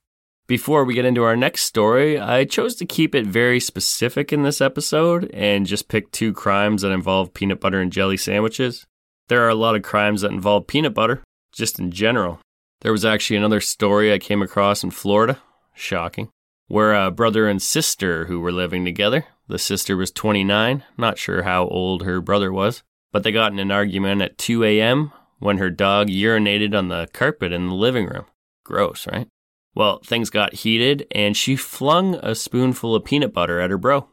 Before 0.51 0.83
we 0.83 0.95
get 0.95 1.05
into 1.05 1.23
our 1.23 1.37
next 1.37 1.61
story, 1.61 2.19
I 2.19 2.43
chose 2.43 2.75
to 2.75 2.85
keep 2.85 3.15
it 3.15 3.25
very 3.25 3.57
specific 3.57 4.33
in 4.33 4.43
this 4.43 4.59
episode 4.59 5.31
and 5.33 5.65
just 5.65 5.87
pick 5.87 6.11
two 6.11 6.33
crimes 6.33 6.81
that 6.81 6.91
involve 6.91 7.33
peanut 7.33 7.61
butter 7.61 7.79
and 7.79 7.89
jelly 7.89 8.17
sandwiches. 8.17 8.85
There 9.29 9.45
are 9.45 9.49
a 9.49 9.55
lot 9.55 9.77
of 9.77 9.81
crimes 9.81 10.19
that 10.23 10.31
involve 10.31 10.67
peanut 10.67 10.93
butter, 10.93 11.23
just 11.53 11.79
in 11.79 11.89
general. 11.89 12.41
There 12.81 12.91
was 12.91 13.05
actually 13.05 13.37
another 13.37 13.61
story 13.61 14.11
I 14.11 14.19
came 14.19 14.41
across 14.41 14.83
in 14.83 14.91
Florida, 14.91 15.41
shocking, 15.73 16.27
where 16.67 16.93
a 16.93 17.11
brother 17.11 17.47
and 17.47 17.61
sister 17.61 18.25
who 18.25 18.41
were 18.41 18.51
living 18.51 18.83
together. 18.83 19.27
The 19.47 19.57
sister 19.57 19.95
was 19.95 20.11
29, 20.11 20.83
not 20.97 21.17
sure 21.17 21.43
how 21.43 21.65
old 21.69 22.03
her 22.03 22.19
brother 22.19 22.51
was, 22.51 22.83
but 23.13 23.23
they 23.23 23.31
got 23.31 23.53
in 23.53 23.59
an 23.59 23.71
argument 23.71 24.21
at 24.21 24.37
2 24.37 24.65
a.m. 24.65 25.13
when 25.39 25.59
her 25.59 25.69
dog 25.69 26.09
urinated 26.09 26.77
on 26.77 26.89
the 26.89 27.07
carpet 27.13 27.53
in 27.53 27.67
the 27.67 27.73
living 27.73 28.07
room. 28.07 28.25
Gross, 28.65 29.07
right? 29.07 29.29
Well, 29.73 30.01
things 30.05 30.29
got 30.29 30.53
heated, 30.53 31.07
and 31.11 31.35
she 31.35 31.55
flung 31.55 32.15
a 32.15 32.35
spoonful 32.35 32.95
of 32.95 33.05
peanut 33.05 33.33
butter 33.33 33.59
at 33.59 33.69
her 33.69 33.77
bro 33.77 34.07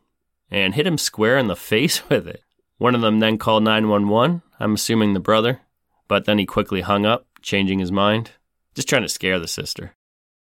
and 0.51 0.75
hit 0.75 0.87
him 0.87 0.99
square 0.99 1.39
in 1.39 1.49
the 1.49 1.57
face 1.73 2.09
with 2.09 2.27
it. 2.27 2.43
One 2.79 2.95
of 2.95 3.01
them 3.01 3.19
then 3.19 3.39
called 3.39 3.65
911, 3.65 4.43
I'm 4.61 4.75
assuming 4.75 5.13
the 5.13 5.21
brother, 5.21 5.63
but 6.07 6.25
then 6.25 6.39
he 6.39 6.47
quickly 6.47 6.81
hung 6.83 7.05
up, 7.05 7.27
changing 7.43 7.81
his 7.81 7.91
mind, 7.91 8.33
just 8.75 8.89
trying 8.89 9.03
to 9.03 9.09
scare 9.09 9.39
the 9.39 9.49
sister. 9.49 9.95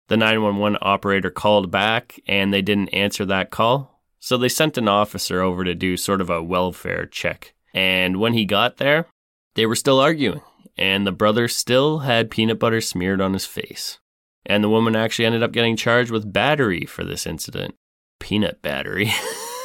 The 0.06 0.16
911 0.16 0.78
operator 0.80 1.30
called 1.30 1.70
back 1.70 2.18
and 2.26 2.52
they 2.54 2.62
didn't 2.62 2.88
answer 2.90 3.26
that 3.26 3.50
call, 3.50 4.00
so 4.20 4.36
they 4.36 4.48
sent 4.48 4.78
an 4.78 4.88
officer 4.88 5.42
over 5.42 5.64
to 5.64 5.74
do 5.74 5.96
sort 5.96 6.20
of 6.20 6.30
a 6.30 6.42
welfare 6.42 7.06
check. 7.06 7.54
And 7.74 8.18
when 8.18 8.32
he 8.32 8.44
got 8.44 8.78
there, 8.78 9.06
they 9.54 9.66
were 9.66 9.74
still 9.74 9.98
arguing, 9.98 10.40
and 10.76 11.06
the 11.06 11.12
brother 11.12 11.48
still 11.48 12.00
had 12.00 12.30
peanut 12.30 12.58
butter 12.58 12.80
smeared 12.80 13.20
on 13.20 13.32
his 13.32 13.46
face. 13.46 13.98
And 14.46 14.64
the 14.64 14.68
woman 14.68 14.96
actually 14.96 15.26
ended 15.26 15.42
up 15.42 15.52
getting 15.52 15.76
charged 15.76 16.10
with 16.10 16.32
battery 16.32 16.86
for 16.86 17.04
this 17.04 17.26
incident. 17.26 17.74
Peanut 18.18 18.62
battery. 18.62 19.12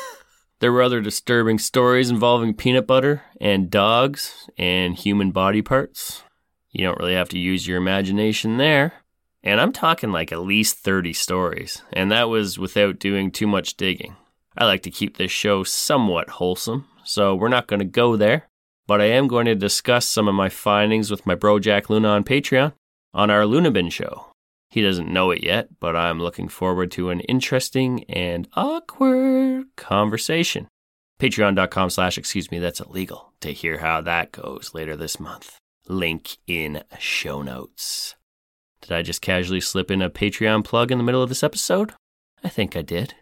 there 0.60 0.72
were 0.72 0.82
other 0.82 1.01
disturbing 1.01 1.60
stories 1.60 2.10
involving 2.10 2.53
peanut 2.53 2.86
butter 2.86 3.24
and 3.39 3.70
dogs 3.70 4.48
and 4.58 4.96
human 4.96 5.32
body 5.32 5.62
parts. 5.62 6.24
You 6.72 6.86
don't 6.86 7.00
really 7.00 7.13
have 7.13 7.30
to 7.30 7.39
use 7.39 7.68
your 7.68 7.77
imagination 7.77 8.58
there. 8.58 8.94
And 9.44 9.60
I'm 9.60 9.74
talking 9.74 10.12
like 10.12 10.32
at 10.32 10.39
least 10.39 10.77
30 10.80 11.12
stories, 11.13 11.82
and 11.92 12.10
that 12.12 12.30
was 12.30 12.58
without 12.58 12.98
doing 12.98 13.30
too 13.30 13.46
much 13.46 13.75
digging. 13.75 14.15
I 14.58 14.65
like 14.65 14.84
to 14.84 14.92
keep 14.92 15.18
this 15.18 15.32
show 15.32 15.63
somewhat 15.63 16.30
wholesome, 16.30 16.88
so 17.03 17.36
we're 17.36 17.50
not 17.50 17.68
going 17.68 17.80
to 17.80 17.86
go 17.86 18.15
there, 18.15 18.48
but 18.88 19.01
I 19.01 19.06
am 19.06 19.27
going 19.27 19.46
to 19.48 19.56
discuss 19.56 20.08
some 20.08 20.30
of 20.30 20.36
my 20.36 20.48
findings 20.48 21.12
with 21.12 21.25
my 21.25 21.36
bro 21.36 21.60
Jack 21.60 21.89
Luna 21.89 22.08
on 22.10 22.24
Patreon 22.24 22.72
on 23.13 23.30
our 23.30 23.44
Lunabin 23.44 23.92
show. 23.92 24.32
He 24.74 24.82
doesn't 24.82 25.13
know 25.13 25.30
it 25.30 25.44
yet, 25.44 25.80
but 25.80 25.96
I'm 25.96 26.20
looking 26.20 26.48
forward 26.48 26.89
to 26.94 27.12
an 27.12 27.20
interesting 27.20 28.06
and 28.06 28.48
awkward 28.56 29.68
conversation. 29.75 30.68
Patreon.com 31.20 31.92
slash 31.92 32.18
excuse 32.18 32.50
me, 32.50 32.58
that's 32.58 32.80
illegal 32.80 33.34
to 33.42 33.53
hear 33.53 33.77
how 33.77 34.01
that 34.01 34.32
goes 34.32 34.72
later 34.74 34.96
this 34.96 35.20
month. 35.20 35.60
Link 35.88 36.38
in 36.48 36.82
show 36.98 37.44
notes. 37.44 38.15
Did 38.82 38.94
I 38.94 39.03
just 39.03 39.22
casually 39.22 39.62
slip 39.62 39.92
in 39.92 40.01
a 40.01 40.10
Patreon 40.10 40.63
plug 40.63 40.92
in 40.92 40.98
the 40.98 41.03
middle 41.03 41.22
of 41.22 41.30
this 41.30 41.44
episode? 41.44 41.94
I 42.44 42.50
think 42.50 42.75
I 42.75 42.82
did. 42.82 43.13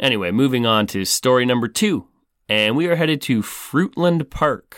Anyway, 0.00 0.32
moving 0.32 0.66
on 0.66 0.88
to 0.88 1.04
story 1.04 1.46
number 1.46 1.68
two. 1.68 2.08
And 2.48 2.74
we 2.74 2.88
are 2.88 2.96
headed 2.96 3.22
to 3.22 3.42
Fruitland 3.42 4.28
Park, 4.28 4.76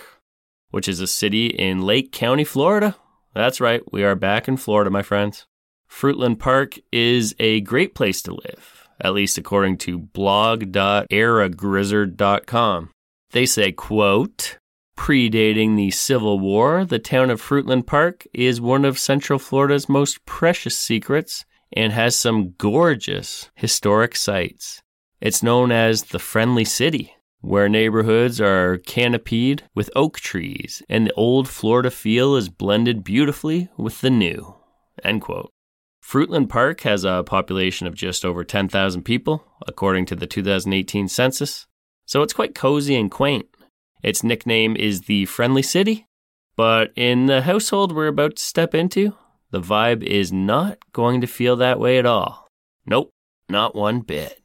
which 0.72 0.88
is 0.88 1.00
a 1.00 1.06
city 1.06 1.46
in 1.46 1.80
Lake 1.80 2.12
County, 2.12 2.44
Florida. 2.44 2.96
That's 3.32 3.62
right, 3.62 3.80
we 3.90 4.04
are 4.04 4.14
back 4.14 4.46
in 4.46 4.58
Florida, 4.58 4.90
my 4.90 5.00
friends. 5.00 5.46
Fruitland 5.92 6.40
Park 6.40 6.78
is 6.90 7.36
a 7.38 7.60
great 7.60 7.94
place 7.94 8.22
to 8.22 8.32
live, 8.32 8.88
at 9.00 9.12
least 9.12 9.38
according 9.38 9.78
to 9.78 9.98
blog.eragrizzard.com. 9.98 12.90
They 13.30 13.46
say, 13.46 13.70
quote, 13.70 14.58
Predating 14.96 15.76
the 15.76 15.92
Civil 15.92 16.40
War, 16.40 16.84
the 16.84 16.98
town 16.98 17.30
of 17.30 17.40
Fruitland 17.40 17.86
Park 17.86 18.26
is 18.34 18.60
one 18.60 18.84
of 18.84 18.98
Central 18.98 19.38
Florida's 19.38 19.88
most 19.88 20.26
precious 20.26 20.76
secrets 20.76 21.44
and 21.72 21.92
has 21.92 22.16
some 22.16 22.54
gorgeous 22.58 23.50
historic 23.54 24.16
sites. 24.16 24.82
It's 25.20 25.40
known 25.42 25.70
as 25.70 26.02
the 26.04 26.18
Friendly 26.18 26.64
City, 26.64 27.14
where 27.42 27.68
neighborhoods 27.68 28.40
are 28.40 28.78
canopied 28.78 29.62
with 29.74 29.90
oak 29.94 30.18
trees 30.18 30.82
and 30.88 31.06
the 31.06 31.12
old 31.12 31.48
Florida 31.48 31.92
feel 31.92 32.34
is 32.34 32.48
blended 32.48 33.04
beautifully 33.04 33.68
with 33.76 34.00
the 34.00 34.10
new. 34.10 34.56
End 35.04 35.22
quote. 35.22 35.52
Fruitland 36.12 36.50
Park 36.50 36.82
has 36.82 37.04
a 37.04 37.24
population 37.24 37.86
of 37.86 37.94
just 37.94 38.22
over 38.22 38.44
10,000 38.44 39.02
people, 39.02 39.46
according 39.66 40.04
to 40.04 40.14
the 40.14 40.26
2018 40.26 41.08
census, 41.08 41.66
so 42.04 42.20
it's 42.20 42.34
quite 42.34 42.54
cozy 42.54 42.96
and 42.96 43.10
quaint. 43.10 43.46
Its 44.02 44.22
nickname 44.22 44.76
is 44.76 45.02
the 45.02 45.24
Friendly 45.24 45.62
City, 45.62 46.06
but 46.54 46.92
in 46.96 47.24
the 47.24 47.40
household 47.40 47.92
we're 47.94 48.08
about 48.08 48.36
to 48.36 48.42
step 48.42 48.74
into, 48.74 49.14
the 49.52 49.62
vibe 49.62 50.02
is 50.02 50.30
not 50.30 50.76
going 50.92 51.22
to 51.22 51.26
feel 51.26 51.56
that 51.56 51.80
way 51.80 51.96
at 51.96 52.04
all. 52.04 52.46
Nope, 52.84 53.08
not 53.48 53.74
one 53.74 54.00
bit. 54.00 54.42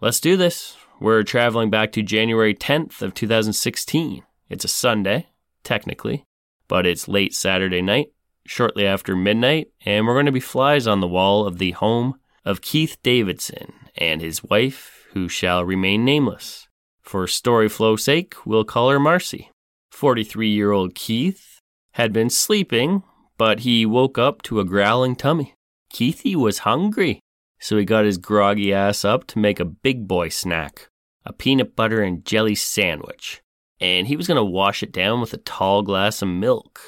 Let's 0.00 0.18
do 0.18 0.36
this. 0.36 0.76
We're 0.98 1.22
traveling 1.22 1.70
back 1.70 1.92
to 1.92 2.02
January 2.02 2.56
10th 2.56 3.02
of 3.02 3.14
2016. 3.14 4.24
It's 4.50 4.64
a 4.64 4.68
Sunday, 4.68 5.28
technically, 5.62 6.24
but 6.66 6.86
it's 6.86 7.06
late 7.06 7.34
Saturday 7.34 7.82
night, 7.82 8.08
shortly 8.46 8.86
after 8.86 9.16
midnight, 9.16 9.68
and 9.84 10.06
we're 10.06 10.14
going 10.14 10.26
to 10.26 10.32
be 10.32 10.40
flies 10.40 10.86
on 10.86 11.00
the 11.00 11.08
wall 11.08 11.46
of 11.46 11.58
the 11.58 11.72
home 11.72 12.14
of 12.44 12.60
Keith 12.60 12.96
Davidson 13.02 13.72
and 13.96 14.20
his 14.20 14.44
wife, 14.44 15.06
who 15.12 15.28
shall 15.28 15.64
remain 15.64 16.04
nameless. 16.04 16.68
For 17.02 17.26
story 17.26 17.68
flow's 17.68 18.04
sake, 18.04 18.34
we'll 18.44 18.64
call 18.64 18.90
her 18.90 19.00
Marcy. 19.00 19.50
43 19.92 20.48
year 20.48 20.72
old 20.72 20.94
Keith 20.94 21.60
had 21.92 22.12
been 22.12 22.30
sleeping, 22.30 23.02
but 23.38 23.60
he 23.60 23.86
woke 23.86 24.18
up 24.18 24.42
to 24.42 24.60
a 24.60 24.64
growling 24.64 25.16
tummy. 25.16 25.54
Keithy 25.92 26.34
was 26.34 26.58
hungry, 26.58 27.20
so 27.60 27.76
he 27.76 27.84
got 27.84 28.04
his 28.04 28.18
groggy 28.18 28.72
ass 28.74 29.04
up 29.04 29.26
to 29.28 29.38
make 29.38 29.60
a 29.60 29.64
big 29.64 30.08
boy 30.08 30.28
snack 30.28 30.88
a 31.24 31.32
peanut 31.32 31.74
butter 31.74 32.02
and 32.02 32.24
jelly 32.24 32.54
sandwich. 32.54 33.42
And 33.80 34.06
he 34.06 34.16
was 34.16 34.26
going 34.26 34.36
to 34.36 34.44
wash 34.44 34.82
it 34.82 34.92
down 34.92 35.20
with 35.20 35.32
a 35.32 35.38
tall 35.38 35.82
glass 35.82 36.22
of 36.22 36.28
milk. 36.28 36.80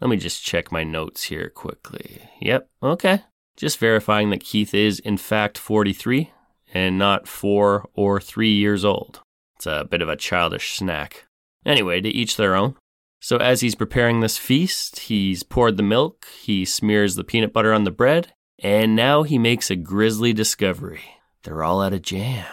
Let 0.00 0.08
me 0.10 0.16
just 0.16 0.44
check 0.44 0.70
my 0.70 0.84
notes 0.84 1.24
here 1.24 1.50
quickly. 1.50 2.22
Yep, 2.40 2.68
okay. 2.82 3.22
Just 3.56 3.78
verifying 3.78 4.30
that 4.30 4.44
Keith 4.44 4.72
is, 4.72 5.00
in 5.00 5.16
fact, 5.16 5.58
43 5.58 6.32
and 6.72 6.98
not 6.98 7.26
4 7.26 7.88
or 7.94 8.20
3 8.20 8.50
years 8.50 8.84
old. 8.84 9.20
It's 9.56 9.66
a 9.66 9.86
bit 9.90 10.02
of 10.02 10.08
a 10.08 10.16
childish 10.16 10.76
snack. 10.76 11.24
Anyway, 11.66 12.00
to 12.00 12.08
each 12.08 12.36
their 12.36 12.54
own. 12.54 12.76
So, 13.20 13.38
as 13.38 13.60
he's 13.60 13.74
preparing 13.74 14.20
this 14.20 14.38
feast, 14.38 15.00
he's 15.00 15.42
poured 15.42 15.76
the 15.76 15.82
milk, 15.82 16.26
he 16.40 16.64
smears 16.64 17.16
the 17.16 17.24
peanut 17.24 17.52
butter 17.52 17.72
on 17.72 17.82
the 17.82 17.90
bread, 17.90 18.32
and 18.60 18.94
now 18.94 19.24
he 19.24 19.38
makes 19.38 19.70
a 19.70 19.76
grisly 19.76 20.32
discovery. 20.32 21.02
They're 21.42 21.64
all 21.64 21.82
out 21.82 21.92
of 21.92 22.02
jam. 22.02 22.46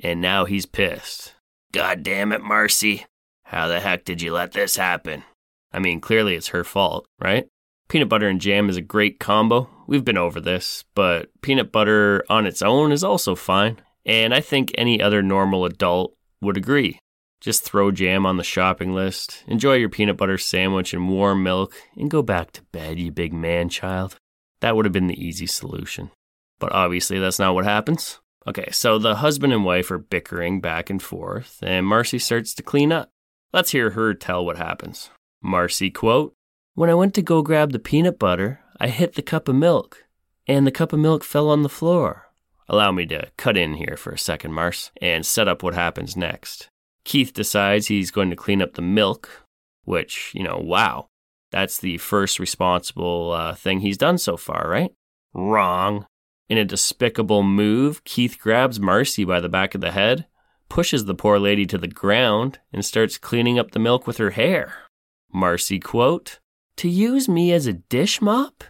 And 0.00 0.20
now 0.20 0.44
he's 0.44 0.66
pissed. 0.66 1.34
God 1.72 2.04
damn 2.04 2.30
it, 2.30 2.42
Marcy. 2.42 3.06
How 3.42 3.66
the 3.66 3.80
heck 3.80 4.04
did 4.04 4.22
you 4.22 4.32
let 4.32 4.52
this 4.52 4.76
happen? 4.76 5.24
I 5.72 5.78
mean, 5.78 6.00
clearly 6.00 6.34
it's 6.34 6.48
her 6.48 6.64
fault, 6.64 7.06
right? 7.20 7.46
Peanut 7.88 8.08
butter 8.08 8.28
and 8.28 8.40
jam 8.40 8.68
is 8.68 8.76
a 8.76 8.82
great 8.82 9.18
combo. 9.18 9.68
We've 9.86 10.04
been 10.04 10.18
over 10.18 10.40
this, 10.40 10.84
but 10.94 11.30
peanut 11.40 11.72
butter 11.72 12.24
on 12.28 12.46
its 12.46 12.60
own 12.60 12.92
is 12.92 13.02
also 13.02 13.34
fine. 13.34 13.78
And 14.04 14.34
I 14.34 14.40
think 14.40 14.72
any 14.74 15.00
other 15.00 15.22
normal 15.22 15.64
adult 15.64 16.14
would 16.40 16.56
agree. 16.56 16.98
Just 17.40 17.62
throw 17.62 17.92
jam 17.92 18.26
on 18.26 18.36
the 18.36 18.44
shopping 18.44 18.94
list, 18.94 19.44
enjoy 19.46 19.74
your 19.74 19.88
peanut 19.88 20.16
butter 20.16 20.38
sandwich 20.38 20.92
and 20.92 21.08
warm 21.08 21.42
milk, 21.42 21.74
and 21.96 22.10
go 22.10 22.20
back 22.20 22.50
to 22.52 22.62
bed, 22.72 22.98
you 22.98 23.12
big 23.12 23.32
man 23.32 23.68
child. 23.68 24.16
That 24.60 24.74
would 24.74 24.84
have 24.84 24.92
been 24.92 25.06
the 25.06 25.24
easy 25.24 25.46
solution. 25.46 26.10
But 26.58 26.72
obviously, 26.72 27.18
that's 27.20 27.38
not 27.38 27.54
what 27.54 27.64
happens. 27.64 28.18
Okay, 28.46 28.70
so 28.72 28.98
the 28.98 29.16
husband 29.16 29.52
and 29.52 29.64
wife 29.64 29.90
are 29.90 29.98
bickering 29.98 30.60
back 30.60 30.90
and 30.90 31.02
forth, 31.02 31.58
and 31.62 31.86
Marcy 31.86 32.18
starts 32.18 32.54
to 32.54 32.62
clean 32.62 32.90
up. 32.90 33.10
Let's 33.52 33.70
hear 33.70 33.90
her 33.90 34.14
tell 34.14 34.44
what 34.44 34.56
happens. 34.56 35.10
Marcy, 35.42 35.90
quote, 35.90 36.34
When 36.74 36.90
I 36.90 36.94
went 36.94 37.14
to 37.14 37.22
go 37.22 37.42
grab 37.42 37.72
the 37.72 37.78
peanut 37.78 38.18
butter, 38.18 38.60
I 38.80 38.88
hit 38.88 39.14
the 39.14 39.22
cup 39.22 39.48
of 39.48 39.56
milk, 39.56 40.04
and 40.46 40.66
the 40.66 40.72
cup 40.72 40.92
of 40.92 40.98
milk 40.98 41.24
fell 41.24 41.48
on 41.48 41.62
the 41.62 41.68
floor. 41.68 42.32
Allow 42.68 42.92
me 42.92 43.06
to 43.06 43.30
cut 43.36 43.56
in 43.56 43.74
here 43.74 43.96
for 43.96 44.12
a 44.12 44.18
second, 44.18 44.52
Mars, 44.52 44.90
and 45.00 45.24
set 45.24 45.48
up 45.48 45.62
what 45.62 45.74
happens 45.74 46.16
next. 46.16 46.68
Keith 47.04 47.32
decides 47.32 47.86
he's 47.86 48.10
going 48.10 48.30
to 48.30 48.36
clean 48.36 48.60
up 48.60 48.74
the 48.74 48.82
milk, 48.82 49.46
which, 49.84 50.32
you 50.34 50.42
know, 50.42 50.58
wow, 50.58 51.06
that's 51.50 51.78
the 51.78 51.96
first 51.98 52.38
responsible 52.38 53.32
uh, 53.32 53.54
thing 53.54 53.80
he's 53.80 53.96
done 53.96 54.18
so 54.18 54.36
far, 54.36 54.68
right? 54.68 54.92
Wrong. 55.32 56.06
In 56.48 56.58
a 56.58 56.64
despicable 56.64 57.42
move, 57.42 58.04
Keith 58.04 58.38
grabs 58.38 58.78
Marcy 58.78 59.24
by 59.24 59.40
the 59.40 59.48
back 59.48 59.74
of 59.74 59.80
the 59.80 59.92
head, 59.92 60.26
pushes 60.68 61.06
the 61.06 61.14
poor 61.14 61.38
lady 61.38 61.64
to 61.66 61.78
the 61.78 61.88
ground, 61.88 62.58
and 62.72 62.84
starts 62.84 63.16
cleaning 63.18 63.58
up 63.58 63.70
the 63.70 63.78
milk 63.78 64.06
with 64.06 64.18
her 64.18 64.30
hair. 64.30 64.87
Marcy 65.32 65.78
quote, 65.78 66.40
To 66.76 66.88
use 66.88 67.28
me 67.28 67.52
as 67.52 67.66
a 67.66 67.72
dish 67.72 68.20
mop? 68.20 68.64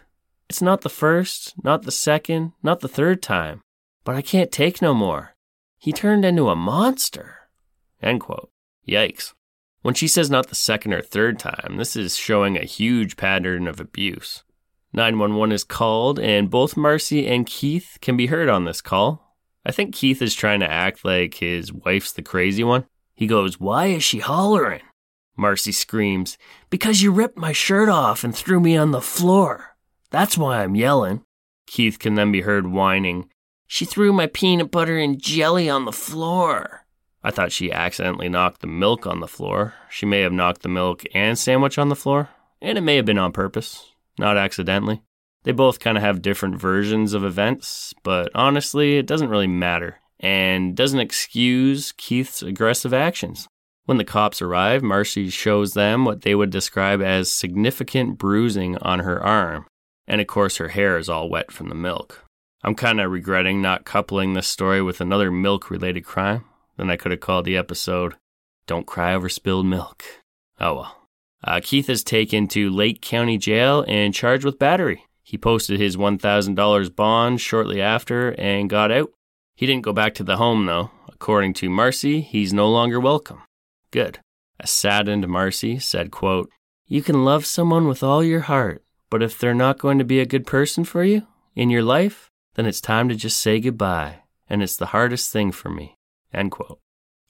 It's 0.49 0.61
not 0.61 0.81
the 0.81 0.89
first, 0.89 1.53
not 1.63 1.83
the 1.83 1.91
second, 1.91 2.53
not 2.63 2.79
the 2.79 2.87
third 2.87 3.21
time, 3.21 3.61
but 4.03 4.15
I 4.15 4.21
can't 4.21 4.51
take 4.51 4.81
no 4.81 4.93
more. 4.93 5.35
He 5.77 5.93
turned 5.93 6.25
into 6.25 6.49
a 6.49 6.55
monster. 6.55 7.49
End 8.01 8.21
quote. 8.21 8.49
Yikes. 8.87 9.33
When 9.81 9.93
she 9.93 10.07
says 10.07 10.29
not 10.29 10.47
the 10.47 10.55
second 10.55 10.93
or 10.93 11.01
third 11.01 11.39
time, 11.39 11.75
this 11.77 11.95
is 11.95 12.17
showing 12.17 12.57
a 12.57 12.65
huge 12.65 13.15
pattern 13.15 13.67
of 13.67 13.79
abuse. 13.79 14.43
911 14.91 15.51
is 15.53 15.63
called, 15.63 16.19
and 16.19 16.49
both 16.49 16.75
Marcy 16.75 17.27
and 17.27 17.45
Keith 17.45 17.97
can 18.01 18.17
be 18.17 18.27
heard 18.27 18.49
on 18.49 18.65
this 18.65 18.81
call. 18.81 19.35
I 19.65 19.71
think 19.71 19.93
Keith 19.93 20.21
is 20.21 20.33
trying 20.33 20.61
to 20.61 20.71
act 20.71 21.05
like 21.05 21.35
his 21.35 21.71
wife's 21.71 22.11
the 22.11 22.23
crazy 22.23 22.63
one. 22.63 22.85
He 23.13 23.27
goes, 23.27 23.59
Why 23.59 23.87
is 23.87 24.03
she 24.03 24.19
hollering? 24.19 24.81
Marcy 25.39 25.71
screams, 25.71 26.37
Because 26.69 27.01
you 27.01 27.11
ripped 27.11 27.37
my 27.37 27.53
shirt 27.53 27.89
off 27.89 28.23
and 28.23 28.35
threw 28.35 28.59
me 28.59 28.77
on 28.77 28.91
the 28.91 29.01
floor. 29.01 29.75
That's 30.11 30.37
why 30.37 30.63
I'm 30.63 30.75
yelling. 30.75 31.23
Keith 31.65 31.97
can 31.97 32.15
then 32.15 32.31
be 32.31 32.41
heard 32.41 32.67
whining, 32.67 33.29
She 33.65 33.85
threw 33.85 34.11
my 34.11 34.27
peanut 34.27 34.69
butter 34.69 34.97
and 34.97 35.19
jelly 35.19 35.69
on 35.69 35.85
the 35.85 35.91
floor. 35.91 36.85
I 37.23 37.31
thought 37.31 37.51
she 37.51 37.71
accidentally 37.71 38.29
knocked 38.29 38.61
the 38.61 38.67
milk 38.67 39.05
on 39.05 39.19
the 39.19 39.27
floor. 39.27 39.73
She 39.89 40.05
may 40.05 40.21
have 40.21 40.31
knocked 40.31 40.61
the 40.61 40.69
milk 40.69 41.03
and 41.13 41.37
sandwich 41.37 41.77
on 41.77 41.89
the 41.89 41.95
floor, 41.95 42.29
and 42.61 42.77
it 42.77 42.81
may 42.81 42.95
have 42.95 43.05
been 43.05 43.17
on 43.17 43.31
purpose, 43.31 43.93
not 44.17 44.37
accidentally. 44.37 45.01
They 45.43 45.51
both 45.51 45.79
kind 45.79 45.97
of 45.97 46.03
have 46.03 46.21
different 46.21 46.57
versions 46.57 47.13
of 47.13 47.23
events, 47.23 47.93
but 48.03 48.29
honestly, 48.35 48.97
it 48.97 49.07
doesn't 49.07 49.29
really 49.29 49.47
matter 49.47 49.99
and 50.19 50.75
doesn't 50.75 50.99
excuse 50.99 51.93
Keith's 51.93 52.41
aggressive 52.41 52.93
actions. 52.93 53.47
When 53.85 53.97
the 53.97 54.03
cops 54.03 54.41
arrive, 54.41 54.83
Marcy 54.83 55.29
shows 55.29 55.73
them 55.73 56.05
what 56.05 56.21
they 56.21 56.35
would 56.35 56.51
describe 56.51 57.01
as 57.01 57.31
significant 57.31 58.17
bruising 58.17 58.77
on 58.77 58.99
her 58.99 59.21
arm, 59.23 59.65
and 60.07 60.21
of 60.21 60.27
course, 60.27 60.57
her 60.57 60.69
hair 60.69 60.97
is 60.97 61.09
all 61.09 61.29
wet 61.29 61.51
from 61.51 61.69
the 61.69 61.75
milk. 61.75 62.23
I'm 62.63 62.75
kind 62.75 62.99
of 62.99 63.11
regretting 63.11 63.61
not 63.61 63.85
coupling 63.85 64.33
this 64.33 64.47
story 64.47 64.81
with 64.81 64.99
another 64.99 65.31
milk 65.31 65.71
related 65.71 66.01
crime. 66.03 66.43
Then 66.77 66.89
I 66.89 66.97
could 66.97 67.11
have 67.11 67.21
called 67.21 67.45
the 67.45 67.57
episode 67.57 68.15
Don't 68.67 68.85
Cry 68.85 69.13
Over 69.13 69.29
Spilled 69.29 69.65
Milk. 69.65 70.03
Oh 70.59 70.75
well. 70.75 70.95
Uh, 71.41 71.61
Keith 71.63 71.89
is 71.89 72.03
taken 72.03 72.47
to 72.49 72.69
Lake 72.69 73.01
County 73.01 73.37
Jail 73.37 73.85
and 73.87 74.13
charged 74.13 74.43
with 74.43 74.59
battery. 74.59 75.05
He 75.23 75.37
posted 75.37 75.79
his 75.79 75.95
$1,000 75.95 76.95
bond 76.95 77.39
shortly 77.39 77.81
after 77.81 78.31
and 78.31 78.69
got 78.69 78.91
out. 78.91 79.11
He 79.55 79.65
didn't 79.65 79.83
go 79.83 79.93
back 79.93 80.13
to 80.15 80.23
the 80.23 80.37
home 80.37 80.65
though. 80.65 80.91
According 81.07 81.53
to 81.55 81.69
Marcy, 81.69 82.21
he's 82.21 82.51
no 82.53 82.69
longer 82.69 82.99
welcome. 82.99 83.41
Good. 83.91 84.19
A 84.59 84.67
saddened 84.67 85.27
Marcy 85.27 85.79
said, 85.79 86.11
quote, 86.11 86.49
You 86.87 87.01
can 87.01 87.23
love 87.23 87.45
someone 87.45 87.87
with 87.87 88.03
all 88.03 88.23
your 88.23 88.41
heart, 88.41 88.83
but 89.09 89.23
if 89.23 89.37
they're 89.37 89.53
not 89.53 89.79
going 89.79 89.97
to 89.99 90.03
be 90.03 90.19
a 90.19 90.25
good 90.25 90.45
person 90.45 90.83
for 90.83 91.03
you 91.03 91.25
in 91.55 91.69
your 91.69 91.83
life, 91.83 92.29
then 92.55 92.65
it's 92.65 92.81
time 92.81 93.09
to 93.09 93.15
just 93.15 93.39
say 93.39 93.59
goodbye. 93.59 94.23
And 94.49 94.63
it's 94.63 94.75
the 94.75 94.87
hardest 94.87 95.31
thing 95.31 95.51
for 95.51 95.69
me. 95.69 95.97
End 96.33 96.51
quote. 96.51 96.79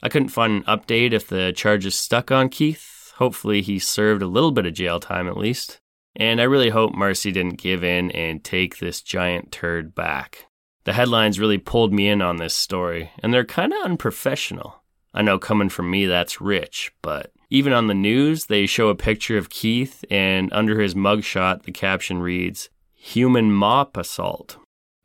I 0.02 0.10
couldn't 0.10 0.30
find 0.30 0.54
an 0.54 0.64
update 0.64 1.12
if 1.12 1.28
the 1.28 1.52
charges 1.54 1.96
stuck 1.96 2.32
on 2.32 2.50
Keith. 2.50 3.14
Hopefully, 3.18 3.62
he 3.62 3.80
served 3.80 4.22
a 4.22 4.28
little 4.28 4.52
bit 4.52 4.66
of 4.66 4.74
jail 4.74 5.00
time 5.00 5.28
at 5.28 5.38
least. 5.38 5.80
And 6.16 6.40
I 6.40 6.46
really 6.46 6.70
hope 6.70 6.96
Marcy 6.96 7.32
didn't 7.32 7.62
give 7.62 7.84
in 7.84 8.12
and 8.12 8.44
take 8.44 8.80
this 8.80 9.02
giant 9.02 9.52
turd 9.52 9.94
back. 9.94 10.48
The 10.86 10.94
headlines 10.94 11.40
really 11.40 11.58
pulled 11.58 11.94
me 11.94 12.08
in 12.08 12.22
on 12.22 12.38
this 12.38 12.54
story, 12.54 13.12
and 13.20 13.34
they're 13.34 13.46
kind 13.46 13.74
of 13.74 13.84
unprofessional. 13.84 14.79
I 15.14 15.22
know 15.22 15.40
coming 15.40 15.70
from 15.70 15.90
me, 15.90 16.06
that's 16.06 16.42
rich, 16.42 16.92
but 17.02 17.32
even 17.50 17.74
on 17.74 17.88
the 17.88 17.96
news, 17.96 18.46
they 18.46 18.68
show 18.68 18.90
a 18.90 18.96
picture 18.96 19.38
of 19.38 19.50
Keith, 19.50 20.06
and 20.12 20.54
under 20.54 20.80
his 20.80 20.94
mugshot, 20.94 21.64
the 21.64 21.72
caption 21.72 22.20
reads, 22.20 22.70
Human 22.94 23.52
mop 23.52 23.98
assault. 23.98 24.58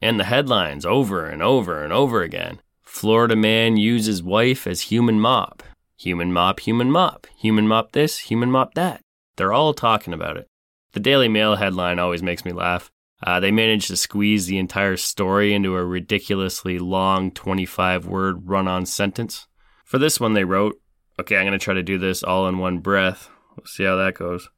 And 0.02 0.20
the 0.20 0.24
headlines 0.24 0.84
over 0.84 1.24
and 1.26 1.42
over 1.42 1.82
and 1.82 1.92
over 1.92 2.22
again. 2.22 2.60
Florida 2.82 3.34
man 3.34 3.78
uses 3.78 4.22
wife 4.22 4.66
as 4.66 4.82
human 4.82 5.18
mop. 5.20 5.62
Human 5.96 6.32
mop, 6.32 6.60
human 6.60 6.90
mop. 6.90 7.26
Human 7.38 7.66
mop 7.66 7.92
this, 7.92 8.18
human 8.18 8.50
mop 8.50 8.74
that. 8.74 9.00
They're 9.36 9.52
all 9.52 9.72
talking 9.72 10.12
about 10.12 10.36
it. 10.36 10.46
The 10.92 11.00
Daily 11.00 11.28
Mail 11.28 11.56
headline 11.56 11.98
always 11.98 12.22
makes 12.22 12.44
me 12.44 12.52
laugh. 12.52 12.90
Uh, 13.22 13.40
they 13.40 13.50
managed 13.50 13.88
to 13.88 13.96
squeeze 13.96 14.46
the 14.46 14.58
entire 14.58 14.96
story 14.98 15.54
into 15.54 15.76
a 15.76 15.84
ridiculously 15.84 16.78
long 16.78 17.30
25 17.30 18.06
word 18.06 18.48
run 18.48 18.68
on 18.68 18.84
sentence. 18.84 19.46
For 19.84 19.98
this 19.98 20.18
one, 20.18 20.32
they 20.32 20.44
wrote, 20.44 20.80
okay, 21.20 21.36
I'm 21.36 21.46
going 21.46 21.58
to 21.58 21.62
try 21.62 21.74
to 21.74 21.82
do 21.82 21.98
this 21.98 22.22
all 22.22 22.48
in 22.48 22.58
one 22.58 22.78
breath. 22.78 23.30
We'll 23.56 23.66
see 23.66 23.84
how 23.84 23.96
that 23.96 24.14
goes. 24.14 24.48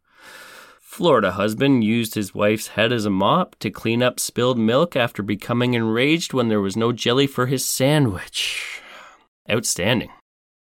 Florida 0.81 1.33
husband 1.33 1.85
used 1.85 2.15
his 2.15 2.35
wife's 2.35 2.69
head 2.69 2.91
as 2.91 3.05
a 3.05 3.11
mop 3.11 3.57
to 3.59 3.71
clean 3.71 4.03
up 4.03 4.19
spilled 4.19 4.59
milk 4.59 4.97
after 4.97 5.23
becoming 5.23 5.75
enraged 5.75 6.33
when 6.33 6.49
there 6.49 6.61
was 6.61 6.77
no 6.77 6.91
jelly 6.91 7.27
for 7.27 7.47
his 7.47 7.67
sandwich. 7.67 8.81
Outstanding. 9.51 10.11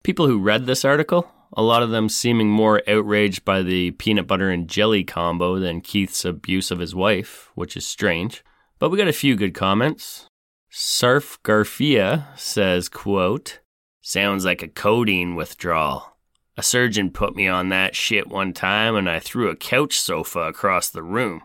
People 0.02 0.26
who 0.26 0.40
read 0.40 0.64
this 0.64 0.86
article, 0.86 1.30
a 1.52 1.62
lot 1.62 1.82
of 1.82 1.90
them 1.90 2.08
seeming 2.08 2.48
more 2.48 2.80
outraged 2.88 3.44
by 3.44 3.60
the 3.60 3.90
peanut 3.90 4.26
butter 4.26 4.48
and 4.48 4.68
jelly 4.68 5.04
combo 5.04 5.58
than 5.58 5.82
Keith's 5.82 6.24
abuse 6.24 6.70
of 6.70 6.78
his 6.78 6.94
wife, 6.94 7.50
which 7.54 7.76
is 7.76 7.86
strange. 7.86 8.42
But 8.78 8.90
we 8.90 8.96
got 8.96 9.08
a 9.08 9.12
few 9.12 9.36
good 9.36 9.52
comments. 9.52 10.26
Sarf 10.72 11.38
Garfia 11.42 12.26
says, 12.38 12.88
quote, 12.88 13.60
Sounds 14.04 14.44
like 14.44 14.62
a 14.62 14.68
codeine 14.68 15.36
withdrawal. 15.36 16.16
A 16.56 16.62
surgeon 16.62 17.10
put 17.10 17.36
me 17.36 17.46
on 17.46 17.68
that 17.68 17.94
shit 17.94 18.26
one 18.26 18.52
time 18.52 18.96
and 18.96 19.08
I 19.08 19.20
threw 19.20 19.48
a 19.48 19.56
couch 19.56 19.98
sofa 19.98 20.40
across 20.40 20.90
the 20.90 21.04
room 21.04 21.42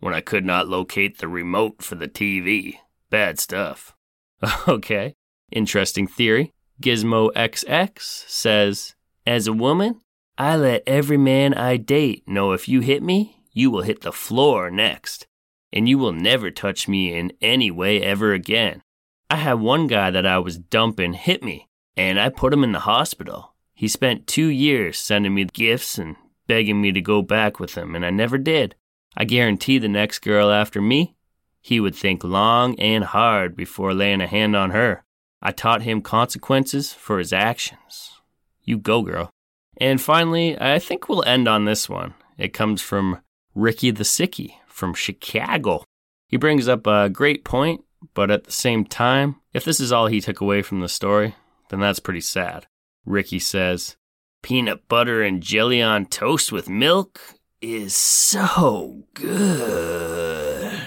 when 0.00 0.14
I 0.14 0.22
could 0.22 0.46
not 0.46 0.66
locate 0.66 1.18
the 1.18 1.28
remote 1.28 1.82
for 1.82 1.96
the 1.96 2.08
TV. 2.08 2.78
Bad 3.10 3.38
stuff. 3.38 3.94
Okay, 4.66 5.14
interesting 5.52 6.06
theory. 6.06 6.54
Gizmo 6.80 7.30
XX 7.34 8.00
says, 8.00 8.94
As 9.26 9.46
a 9.46 9.52
woman, 9.52 10.00
I 10.38 10.56
let 10.56 10.82
every 10.86 11.18
man 11.18 11.52
I 11.52 11.76
date 11.76 12.26
know 12.26 12.52
if 12.52 12.66
you 12.66 12.80
hit 12.80 13.02
me, 13.02 13.44
you 13.52 13.70
will 13.70 13.82
hit 13.82 14.00
the 14.00 14.12
floor 14.12 14.70
next, 14.70 15.26
and 15.70 15.86
you 15.86 15.98
will 15.98 16.12
never 16.12 16.50
touch 16.50 16.88
me 16.88 17.14
in 17.14 17.32
any 17.42 17.70
way 17.70 18.00
ever 18.02 18.32
again. 18.32 18.82
I 19.28 19.36
had 19.36 19.60
one 19.60 19.86
guy 19.86 20.10
that 20.10 20.24
I 20.24 20.38
was 20.38 20.56
dumping 20.56 21.12
hit 21.12 21.42
me, 21.42 21.68
and 22.00 22.18
I 22.18 22.30
put 22.30 22.54
him 22.54 22.64
in 22.64 22.72
the 22.72 22.80
hospital. 22.80 23.52
He 23.74 23.86
spent 23.86 24.26
two 24.26 24.46
years 24.46 24.96
sending 24.96 25.34
me 25.34 25.44
gifts 25.44 25.98
and 25.98 26.16
begging 26.46 26.80
me 26.80 26.92
to 26.92 27.00
go 27.02 27.20
back 27.20 27.60
with 27.60 27.74
him, 27.74 27.94
and 27.94 28.06
I 28.06 28.10
never 28.10 28.38
did. 28.38 28.74
I 29.18 29.26
guarantee 29.26 29.76
the 29.76 29.88
next 29.88 30.20
girl 30.20 30.50
after 30.50 30.80
me, 30.80 31.14
he 31.60 31.78
would 31.78 31.94
think 31.94 32.24
long 32.24 32.74
and 32.80 33.04
hard 33.04 33.54
before 33.54 33.92
laying 33.92 34.22
a 34.22 34.26
hand 34.26 34.56
on 34.56 34.70
her. 34.70 35.04
I 35.42 35.52
taught 35.52 35.82
him 35.82 36.00
consequences 36.00 36.94
for 36.94 37.18
his 37.18 37.34
actions. 37.34 38.22
You 38.62 38.78
go, 38.78 39.02
girl. 39.02 39.28
And 39.76 40.00
finally, 40.00 40.58
I 40.58 40.78
think 40.78 41.06
we'll 41.06 41.24
end 41.24 41.48
on 41.48 41.66
this 41.66 41.86
one. 41.86 42.14
It 42.38 42.54
comes 42.54 42.80
from 42.80 43.20
Ricky 43.54 43.90
the 43.90 44.04
Sicky 44.04 44.54
from 44.66 44.94
Chicago. 44.94 45.84
He 46.28 46.38
brings 46.38 46.66
up 46.66 46.86
a 46.86 47.10
great 47.10 47.44
point, 47.44 47.84
but 48.14 48.30
at 48.30 48.44
the 48.44 48.52
same 48.52 48.86
time, 48.86 49.36
if 49.52 49.66
this 49.66 49.80
is 49.80 49.92
all 49.92 50.06
he 50.06 50.22
took 50.22 50.40
away 50.40 50.62
from 50.62 50.80
the 50.80 50.88
story, 50.88 51.34
then 51.70 51.80
that's 51.80 52.00
pretty 52.00 52.20
sad. 52.20 52.66
Ricky 53.06 53.38
says, 53.38 53.96
Peanut 54.42 54.88
butter 54.88 55.22
and 55.22 55.42
jelly 55.42 55.80
on 55.80 56.06
toast 56.06 56.52
with 56.52 56.68
milk 56.68 57.20
is 57.62 57.94
so 57.94 59.04
good. 59.14 60.80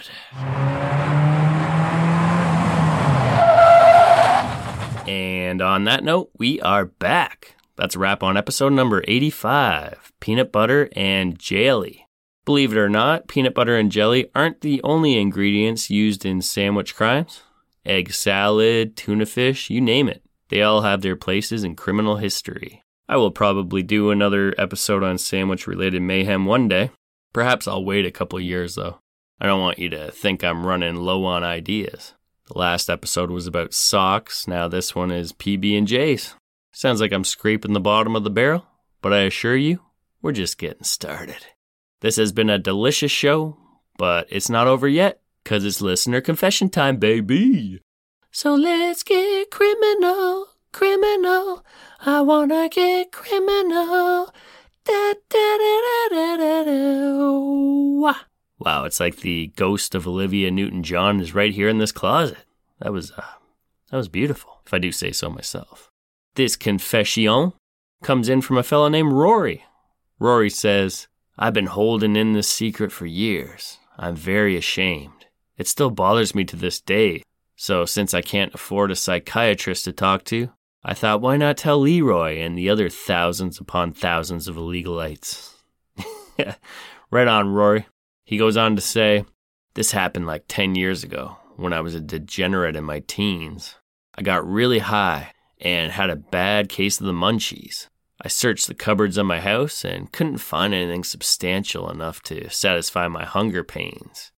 And 5.07 5.61
on 5.61 5.85
that 5.85 6.03
note, 6.03 6.31
we 6.37 6.59
are 6.61 6.85
back. 6.85 7.55
That's 7.75 7.95
a 7.95 7.99
wrap 7.99 8.21
on 8.21 8.37
episode 8.37 8.73
number 8.73 9.03
85 9.07 10.11
Peanut 10.19 10.51
Butter 10.51 10.89
and 10.95 11.39
Jelly. 11.39 12.07
Believe 12.45 12.73
it 12.73 12.77
or 12.77 12.89
not, 12.89 13.29
peanut 13.29 13.55
butter 13.55 13.77
and 13.77 13.89
jelly 13.89 14.29
aren't 14.35 14.61
the 14.61 14.81
only 14.83 15.17
ingredients 15.17 15.89
used 15.89 16.25
in 16.25 16.41
sandwich 16.41 16.93
crimes. 16.93 17.41
Egg 17.85 18.11
salad, 18.11 18.97
tuna 18.97 19.25
fish, 19.25 19.69
you 19.69 19.79
name 19.79 20.09
it. 20.09 20.23
They 20.53 20.61
all 20.61 20.81
have 20.81 21.01
their 21.01 21.15
places 21.15 21.63
in 21.63 21.75
criminal 21.75 22.17
history. 22.17 22.83
I 23.09 23.17
will 23.17 23.31
probably 23.31 23.81
do 23.81 24.11
another 24.11 24.53
episode 24.59 25.01
on 25.01 25.17
sandwich 25.17 25.65
related 25.65 26.03
mayhem 26.03 26.45
one 26.45 26.67
day. 26.67 26.91
Perhaps 27.33 27.67
I'll 27.67 27.83
wait 27.83 28.05
a 28.05 28.11
couple 28.11 28.39
years 28.39 28.75
though. 28.75 28.99
I 29.41 29.47
don't 29.47 29.61
want 29.61 29.79
you 29.79 29.89
to 29.89 30.11
think 30.11 30.43
I'm 30.43 30.63
running 30.63 30.97
low 30.97 31.25
on 31.25 31.43
ideas. 31.43 32.13
The 32.45 32.59
last 32.59 32.87
episode 32.87 33.31
was 33.31 33.47
about 33.47 33.73
socks, 33.73 34.47
now 34.47 34.67
this 34.67 34.93
one 34.93 35.09
is 35.09 35.33
PB 35.33 35.75
and 35.75 35.87
J's. 35.87 36.35
Sounds 36.71 37.01
like 37.01 37.11
I'm 37.11 37.23
scraping 37.23 37.73
the 37.73 37.79
bottom 37.79 38.15
of 38.15 38.23
the 38.23 38.29
barrel, 38.29 38.67
but 39.01 39.11
I 39.11 39.21
assure 39.21 39.57
you, 39.57 39.79
we're 40.21 40.33
just 40.33 40.59
getting 40.59 40.83
started. 40.83 41.47
This 42.01 42.17
has 42.17 42.31
been 42.31 42.51
a 42.51 42.59
delicious 42.59 43.11
show, 43.11 43.57
but 43.97 44.27
it's 44.29 44.51
not 44.51 44.67
over 44.67 44.87
yet. 44.87 45.19
Cause 45.45 45.65
it's 45.65 45.81
listener 45.81 46.21
confession 46.21 46.69
time, 46.69 46.97
baby. 46.97 47.81
So 48.35 48.55
let's 48.55 49.03
get 49.03 49.51
criminal, 49.51 50.47
criminal. 50.71 51.63
I 52.03 52.21
wanna 52.21 52.67
get 52.67 53.11
criminal. 53.11 54.33
Da, 54.83 55.13
da, 55.29 55.57
da, 55.59 56.09
da, 56.09 56.37
da, 56.37 56.63
da. 56.63 58.13
Wow, 58.57 58.85
it's 58.85 58.99
like 58.99 59.17
the 59.17 59.53
ghost 59.55 59.93
of 59.93 60.07
Olivia 60.07 60.49
Newton-John 60.49 61.19
is 61.19 61.35
right 61.35 61.53
here 61.53 61.69
in 61.69 61.77
this 61.77 61.91
closet. 61.91 62.39
That 62.79 62.91
was 62.91 63.11
uh, 63.11 63.21
that 63.91 63.97
was 63.97 64.07
beautiful, 64.07 64.61
if 64.65 64.73
I 64.73 64.79
do 64.79 64.91
say 64.91 65.11
so 65.11 65.29
myself. 65.29 65.91
This 66.33 66.55
confession 66.55 67.53
comes 68.01 68.29
in 68.29 68.41
from 68.41 68.57
a 68.57 68.63
fellow 68.63 68.87
named 68.87 69.13
Rory. 69.13 69.63
Rory 70.17 70.49
says, 70.49 71.07
I've 71.37 71.53
been 71.53 71.67
holding 71.67 72.15
in 72.15 72.33
this 72.33 72.49
secret 72.49 72.91
for 72.91 73.05
years. 73.05 73.77
I'm 73.95 74.15
very 74.15 74.57
ashamed. 74.57 75.27
It 75.55 75.67
still 75.67 75.91
bothers 75.91 76.33
me 76.33 76.45
to 76.45 76.55
this 76.55 76.81
day. 76.81 77.21
So, 77.55 77.85
since 77.85 78.13
I 78.13 78.21
can't 78.21 78.53
afford 78.53 78.91
a 78.91 78.95
psychiatrist 78.95 79.85
to 79.85 79.91
talk 79.91 80.23
to, 80.25 80.49
I 80.83 80.93
thought, 80.93 81.21
why 81.21 81.37
not 81.37 81.57
tell 81.57 81.79
Leroy 81.79 82.39
and 82.39 82.57
the 82.57 82.69
other 82.69 82.89
thousands 82.89 83.59
upon 83.59 83.93
thousands 83.93 84.47
of 84.47 84.55
illegalites? 84.55 85.53
right 87.11 87.27
on, 87.27 87.53
Rory. 87.53 87.85
He 88.25 88.37
goes 88.37 88.57
on 88.57 88.75
to 88.75 88.81
say, 88.81 89.25
This 89.75 89.91
happened 89.91 90.27
like 90.27 90.45
10 90.47 90.75
years 90.75 91.03
ago 91.03 91.37
when 91.55 91.73
I 91.73 91.81
was 91.81 91.95
a 91.95 92.01
degenerate 92.01 92.75
in 92.75 92.83
my 92.83 93.01
teens. 93.01 93.75
I 94.15 94.23
got 94.23 94.47
really 94.47 94.79
high 94.79 95.31
and 95.59 95.91
had 95.91 96.09
a 96.09 96.15
bad 96.15 96.69
case 96.69 96.99
of 96.99 97.05
the 97.05 97.13
munchies. 97.13 97.87
I 98.21 98.27
searched 98.27 98.67
the 98.67 98.75
cupboards 98.75 99.17
of 99.17 99.25
my 99.25 99.39
house 99.39 99.83
and 99.83 100.11
couldn't 100.11 100.37
find 100.37 100.73
anything 100.73 101.03
substantial 101.03 101.89
enough 101.89 102.21
to 102.23 102.49
satisfy 102.49 103.07
my 103.07 103.25
hunger 103.25 103.63
pains. 103.63 104.31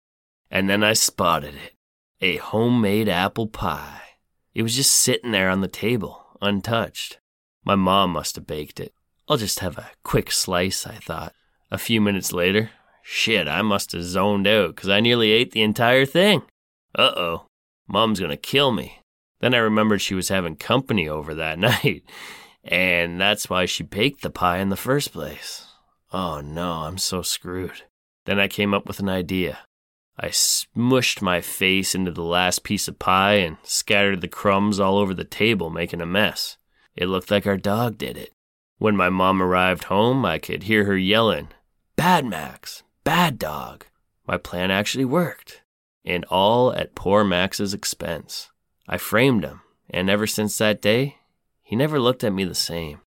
And 0.50 0.70
then 0.70 0.84
I 0.84 0.94
spotted 0.94 1.56
it 1.56 1.75
a 2.22 2.38
homemade 2.38 3.10
apple 3.10 3.48
pie. 3.48 4.02
It 4.54 4.64
was 4.64 4.76
just 4.76 4.94
sitting 4.94 5.32
there 5.32 5.50
on 5.50 5.62
the 5.62 5.68
table, 5.68 6.26
untouched. 6.42 7.20
My 7.66 7.76
mom 7.76 8.12
must 8.12 8.36
have 8.36 8.48
baked 8.48 8.80
it. 8.80 8.94
I'll 9.28 9.38
just 9.38 9.60
have 9.60 9.78
a 9.78 9.92
quick 10.04 10.32
slice, 10.32 10.86
I 10.86 10.96
thought. 10.96 11.34
A 11.72 11.78
few 11.78 12.00
minutes 12.00 12.32
later, 12.32 12.70
shit, 13.04 13.48
I 13.48 13.62
must 13.64 13.92
have 13.92 14.04
zoned 14.04 14.48
out 14.48 14.76
because 14.76 14.90
I 14.90 15.00
nearly 15.00 15.32
ate 15.32 15.52
the 15.52 15.64
entire 15.64 16.06
thing. 16.06 16.44
Uh 16.98 17.12
oh, 17.18 17.48
mom's 17.88 18.20
gonna 18.20 18.38
kill 18.38 18.72
me. 18.72 19.00
Then 19.42 19.54
I 19.54 19.58
remembered 19.58 20.02
she 20.02 20.16
was 20.16 20.30
having 20.30 20.56
company 20.56 21.10
over 21.10 21.34
that 21.36 21.60
night, 21.60 22.04
and 22.64 23.20
that's 23.20 23.50
why 23.50 23.66
she 23.66 23.84
baked 23.84 24.22
the 24.22 24.30
pie 24.30 24.60
in 24.60 24.70
the 24.70 24.76
first 24.76 25.12
place. 25.12 25.66
Oh 26.14 26.40
no, 26.40 26.72
I'm 26.72 26.98
so 26.98 27.22
screwed. 27.22 27.84
Then 28.26 28.40
I 28.40 28.48
came 28.48 28.74
up 28.74 28.88
with 28.88 29.00
an 29.00 29.10
idea. 29.10 29.60
I 30.18 30.28
smushed 30.28 31.22
my 31.22 31.42
face 31.42 31.94
into 31.94 32.12
the 32.12 32.24
last 32.24 32.64
piece 32.64 32.88
of 32.88 33.00
pie 33.00 33.36
and 33.36 33.58
scattered 33.64 34.22
the 34.22 34.28
crumbs 34.28 34.80
all 34.80 34.98
over 34.98 35.14
the 35.14 35.26
table, 35.26 35.70
making 35.70 36.02
a 36.02 36.06
mess. 36.06 36.58
It 36.96 37.08
looked 37.08 37.30
like 37.30 37.46
our 37.46 37.58
dog 37.58 37.98
did 37.98 38.18
it. 38.18 38.32
When 38.78 38.96
my 38.96 39.10
mom 39.10 39.42
arrived 39.42 39.86
home, 39.86 40.26
I 40.26 40.40
could 40.40 40.64
hear 40.64 40.86
her 40.86 40.98
yelling, 40.98 41.50
Bad 41.96 42.26
Max, 42.26 42.84
bad 43.04 43.40
dog. 43.40 43.86
My 44.28 44.38
plan 44.38 44.72
actually 44.72 45.06
worked, 45.06 45.62
and 46.04 46.26
all 46.26 46.74
at 46.74 46.96
poor 46.96 47.24
Max's 47.24 47.74
expense. 47.74 48.52
I 48.88 48.98
framed 48.98 49.44
him, 49.44 49.62
and 49.90 50.10
ever 50.10 50.28
since 50.28 50.58
that 50.58 50.82
day, 50.82 51.18
he 51.62 51.76
never 51.76 52.00
looked 52.00 52.24
at 52.24 52.34
me 52.34 52.44
the 52.44 52.56
same. 52.56 53.02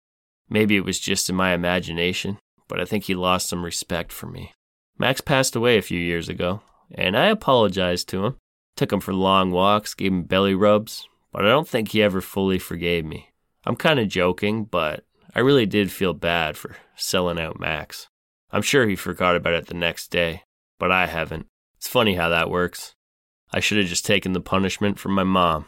Maybe 0.50 0.76
it 0.76 0.86
was 0.86 1.00
just 1.00 1.30
in 1.30 1.36
my 1.36 1.54
imagination, 1.54 2.38
but 2.67 2.80
I 2.80 2.86
think 2.86 3.06
he 3.06 3.15
lost 3.15 3.50
some 3.50 3.63
respect 3.63 4.12
for 4.12 4.28
me. 4.28 4.54
Max 4.98 5.22
passed 5.22 5.56
away 5.56 5.78
a 5.78 5.84
few 5.84 6.00
years 6.00 6.30
ago, 6.30 6.62
and 6.93 7.17
I 7.17 7.28
apologized 7.28 8.10
to 8.10 8.26
him. 8.26 8.36
Took 8.76 8.93
him 8.93 9.00
for 9.00 9.13
long 9.13 9.52
walks, 9.52 9.93
gave 9.93 10.12
him 10.12 10.23
belly 10.23 10.54
rubs, 10.54 11.08
but 11.32 11.45
I 11.45 11.50
don't 11.50 11.67
think 11.67 11.89
he 11.89 12.04
ever 12.04 12.21
fully 12.21 12.60
forgave 12.60 13.06
me. 13.06 13.32
I'm 13.65 13.76
kind 13.76 14.00
of 14.00 14.08
joking, 14.08 14.65
but 14.65 15.04
I 15.36 15.39
really 15.39 15.65
did 15.65 15.91
feel 15.91 16.13
bad 16.13 16.58
for 16.58 16.78
selling 16.95 17.39
out 17.39 17.60
Max. 17.60 18.08
I'm 18.52 18.62
sure 18.62 18.88
he 18.88 18.95
forgot 18.95 19.36
about 19.36 19.54
it 19.54 19.67
the 19.67 19.73
next 19.73 20.10
day, 20.10 20.43
but 20.80 20.91
I 20.91 21.08
haven't. 21.08 21.47
It's 21.76 21.88
funny 21.88 22.15
how 22.15 22.30
that 22.30 22.50
works. 22.50 22.93
I 23.52 23.60
should 23.60 23.78
have 23.78 23.88
just 23.88 24.06
taken 24.06 24.34
the 24.34 24.41
punishment 24.41 25.00
from 25.00 25.13
my 25.13 25.23
mom. 25.23 25.65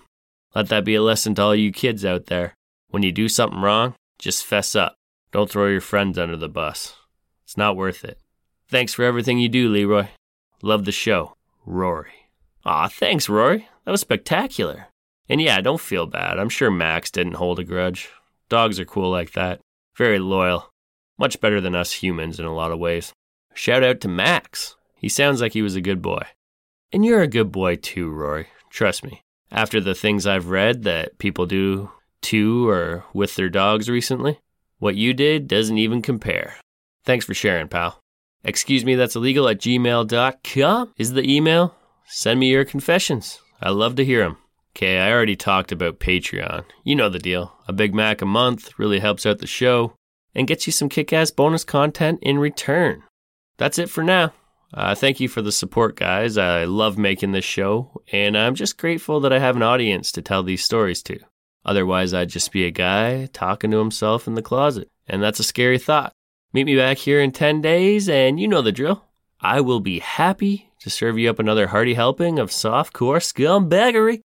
Let 0.56 0.70
that 0.70 0.86
be 0.86 0.96
a 0.96 1.02
lesson 1.02 1.36
to 1.36 1.42
all 1.42 1.56
you 1.56 1.72
kids 1.72 2.04
out 2.04 2.28
there. 2.28 2.54
When 2.90 3.04
you 3.04 3.12
do 3.12 3.30
something 3.30 3.62
wrong, 3.62 3.96
just 4.18 4.46
fess 4.46 4.76
up. 4.76 4.96
Don't 5.32 5.50
throw 5.50 5.68
your 5.68 5.82
friends 5.82 6.18
under 6.18 6.38
the 6.38 6.50
bus. 6.50 6.96
It's 7.44 7.58
not 7.58 7.76
worth 7.76 8.04
it. 8.04 8.20
Thanks 8.68 8.94
for 8.94 9.04
everything 9.04 9.40
you 9.40 9.50
do, 9.50 9.70
Leroy. 9.70 10.08
Love 10.62 10.86
the 10.86 10.92
show. 10.92 11.36
Rory. 11.66 12.30
Aw, 12.66 12.88
thanks, 12.88 13.30
Rory. 13.30 13.68
That 13.86 13.92
was 13.92 14.02
spectacular. 14.02 14.88
And 15.30 15.42
yeah, 15.42 15.62
don't 15.62 15.80
feel 15.80 16.06
bad. 16.06 16.38
I'm 16.40 16.50
sure 16.50 16.72
Max 16.72 17.12
didn't 17.12 17.36
hold 17.36 17.60
a 17.60 17.64
grudge. 17.64 18.10
Dogs 18.50 18.80
are 18.80 18.86
cool 18.86 19.10
like 19.10 19.34
that. 19.34 19.62
Very 19.96 20.20
loyal. 20.20 20.72
Much 21.18 21.40
better 21.40 21.62
than 21.62 21.76
us 21.76 21.92
humans 21.92 22.40
in 22.40 22.46
a 22.46 22.54
lot 22.54 22.72
of 22.72 22.80
ways. 22.80 23.14
Shout 23.54 23.84
out 23.84 24.02
to 24.02 24.08
Max. 24.08 24.76
He 24.96 25.08
sounds 25.08 25.42
like 25.42 25.54
he 25.54 25.62
was 25.62 25.76
a 25.76 25.82
good 25.82 26.02
boy. 26.02 26.24
And 26.92 27.06
you're 27.06 27.22
a 27.22 27.28
good 27.28 27.52
boy 27.52 27.76
too, 27.76 28.10
Rory. 28.10 28.48
Trust 28.70 29.04
me. 29.04 29.22
After 29.52 29.80
the 29.80 29.96
things 29.96 30.28
I've 30.28 30.50
read 30.50 30.84
that 30.84 31.18
people 31.20 31.46
do 31.46 31.92
to 32.24 32.70
or 32.70 33.06
with 33.14 33.36
their 33.36 33.50
dogs 33.50 33.90
recently, 33.90 34.40
what 34.80 34.96
you 34.96 35.14
did 35.14 35.48
doesn't 35.48 35.78
even 35.78 36.02
compare. 36.02 36.56
Thanks 37.06 37.26
for 37.26 37.34
sharing, 37.34 37.68
pal. 37.68 38.00
Excuse 38.44 38.86
me, 38.86 38.96
that's 38.96 39.16
illegal 39.16 39.48
at 39.48 39.60
gmail.com 39.60 40.94
is 40.98 41.14
the 41.14 41.30
email. 41.30 41.76
Send 42.06 42.40
me 42.40 42.50
your 42.50 42.66
confessions. 42.66 43.40
I 43.62 43.70
love 43.70 43.96
to 43.96 44.06
hear 44.06 44.24
them. 44.24 44.38
Okay, 44.76 45.00
I 45.00 45.12
already 45.12 45.36
talked 45.36 45.72
about 45.72 46.00
Patreon. 46.00 46.64
You 46.84 46.96
know 46.96 47.10
the 47.10 47.20
deal. 47.20 47.54
A 47.68 47.74
Big 47.74 47.94
Mac 47.94 48.22
a 48.22 48.26
month 48.26 48.78
really 48.80 49.00
helps 49.00 49.26
out 49.26 49.40
the 49.40 49.48
show 49.48 49.94
and 50.34 50.48
gets 50.48 50.66
you 50.68 50.72
some 50.72 50.90
kick 50.90 51.12
ass 51.12 51.32
bonus 51.32 51.64
content 51.64 52.20
in 52.22 52.40
return. 52.40 53.04
That's 53.58 53.78
it 53.78 53.90
for 53.90 54.04
now. 54.04 54.34
Uh, 54.74 54.96
thank 54.96 55.20
you 55.20 55.28
for 55.28 55.42
the 55.42 55.52
support, 55.52 55.96
guys. 55.96 56.38
I 56.38 56.64
love 56.66 56.98
making 56.98 57.32
this 57.32 57.44
show, 57.44 58.02
and 58.12 58.38
I'm 58.38 58.56
just 58.56 58.78
grateful 58.78 59.20
that 59.22 59.34
I 59.34 59.40
have 59.40 59.56
an 59.56 59.64
audience 59.64 60.12
to 60.14 60.22
tell 60.22 60.44
these 60.44 60.64
stories 60.64 61.02
to. 61.04 61.20
Otherwise, 61.66 62.14
I'd 62.14 62.30
just 62.30 62.52
be 62.52 62.66
a 62.66 62.72
guy 62.72 63.28
talking 63.34 63.72
to 63.72 63.80
himself 63.80 64.28
in 64.28 64.36
the 64.36 64.42
closet, 64.42 64.88
and 65.08 65.22
that's 65.22 65.40
a 65.40 65.44
scary 65.44 65.80
thought. 65.80 66.14
Meet 66.52 66.66
me 66.66 66.76
back 66.76 66.98
here 66.98 67.22
in 67.22 67.32
10 67.32 67.62
days, 67.62 68.10
and 68.10 68.40
you 68.40 68.48
know 68.48 68.64
the 68.64 68.72
drill. 68.72 69.06
I 69.40 69.62
will 69.62 69.80
be 69.80 70.00
happy 70.00 70.72
to 70.80 70.90
serve 70.90 71.20
you 71.20 71.30
up 71.30 71.38
another 71.38 71.68
hearty 71.68 71.94
helping 71.94 72.40
of 72.40 72.50
softcore 72.50 73.22
scumbaggery. 73.22 74.22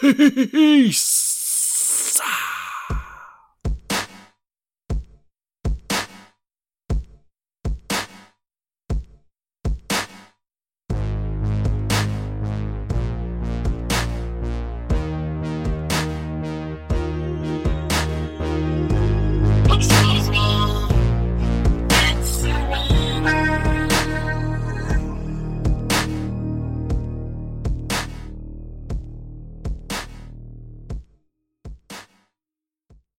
Peace! 0.00 1.15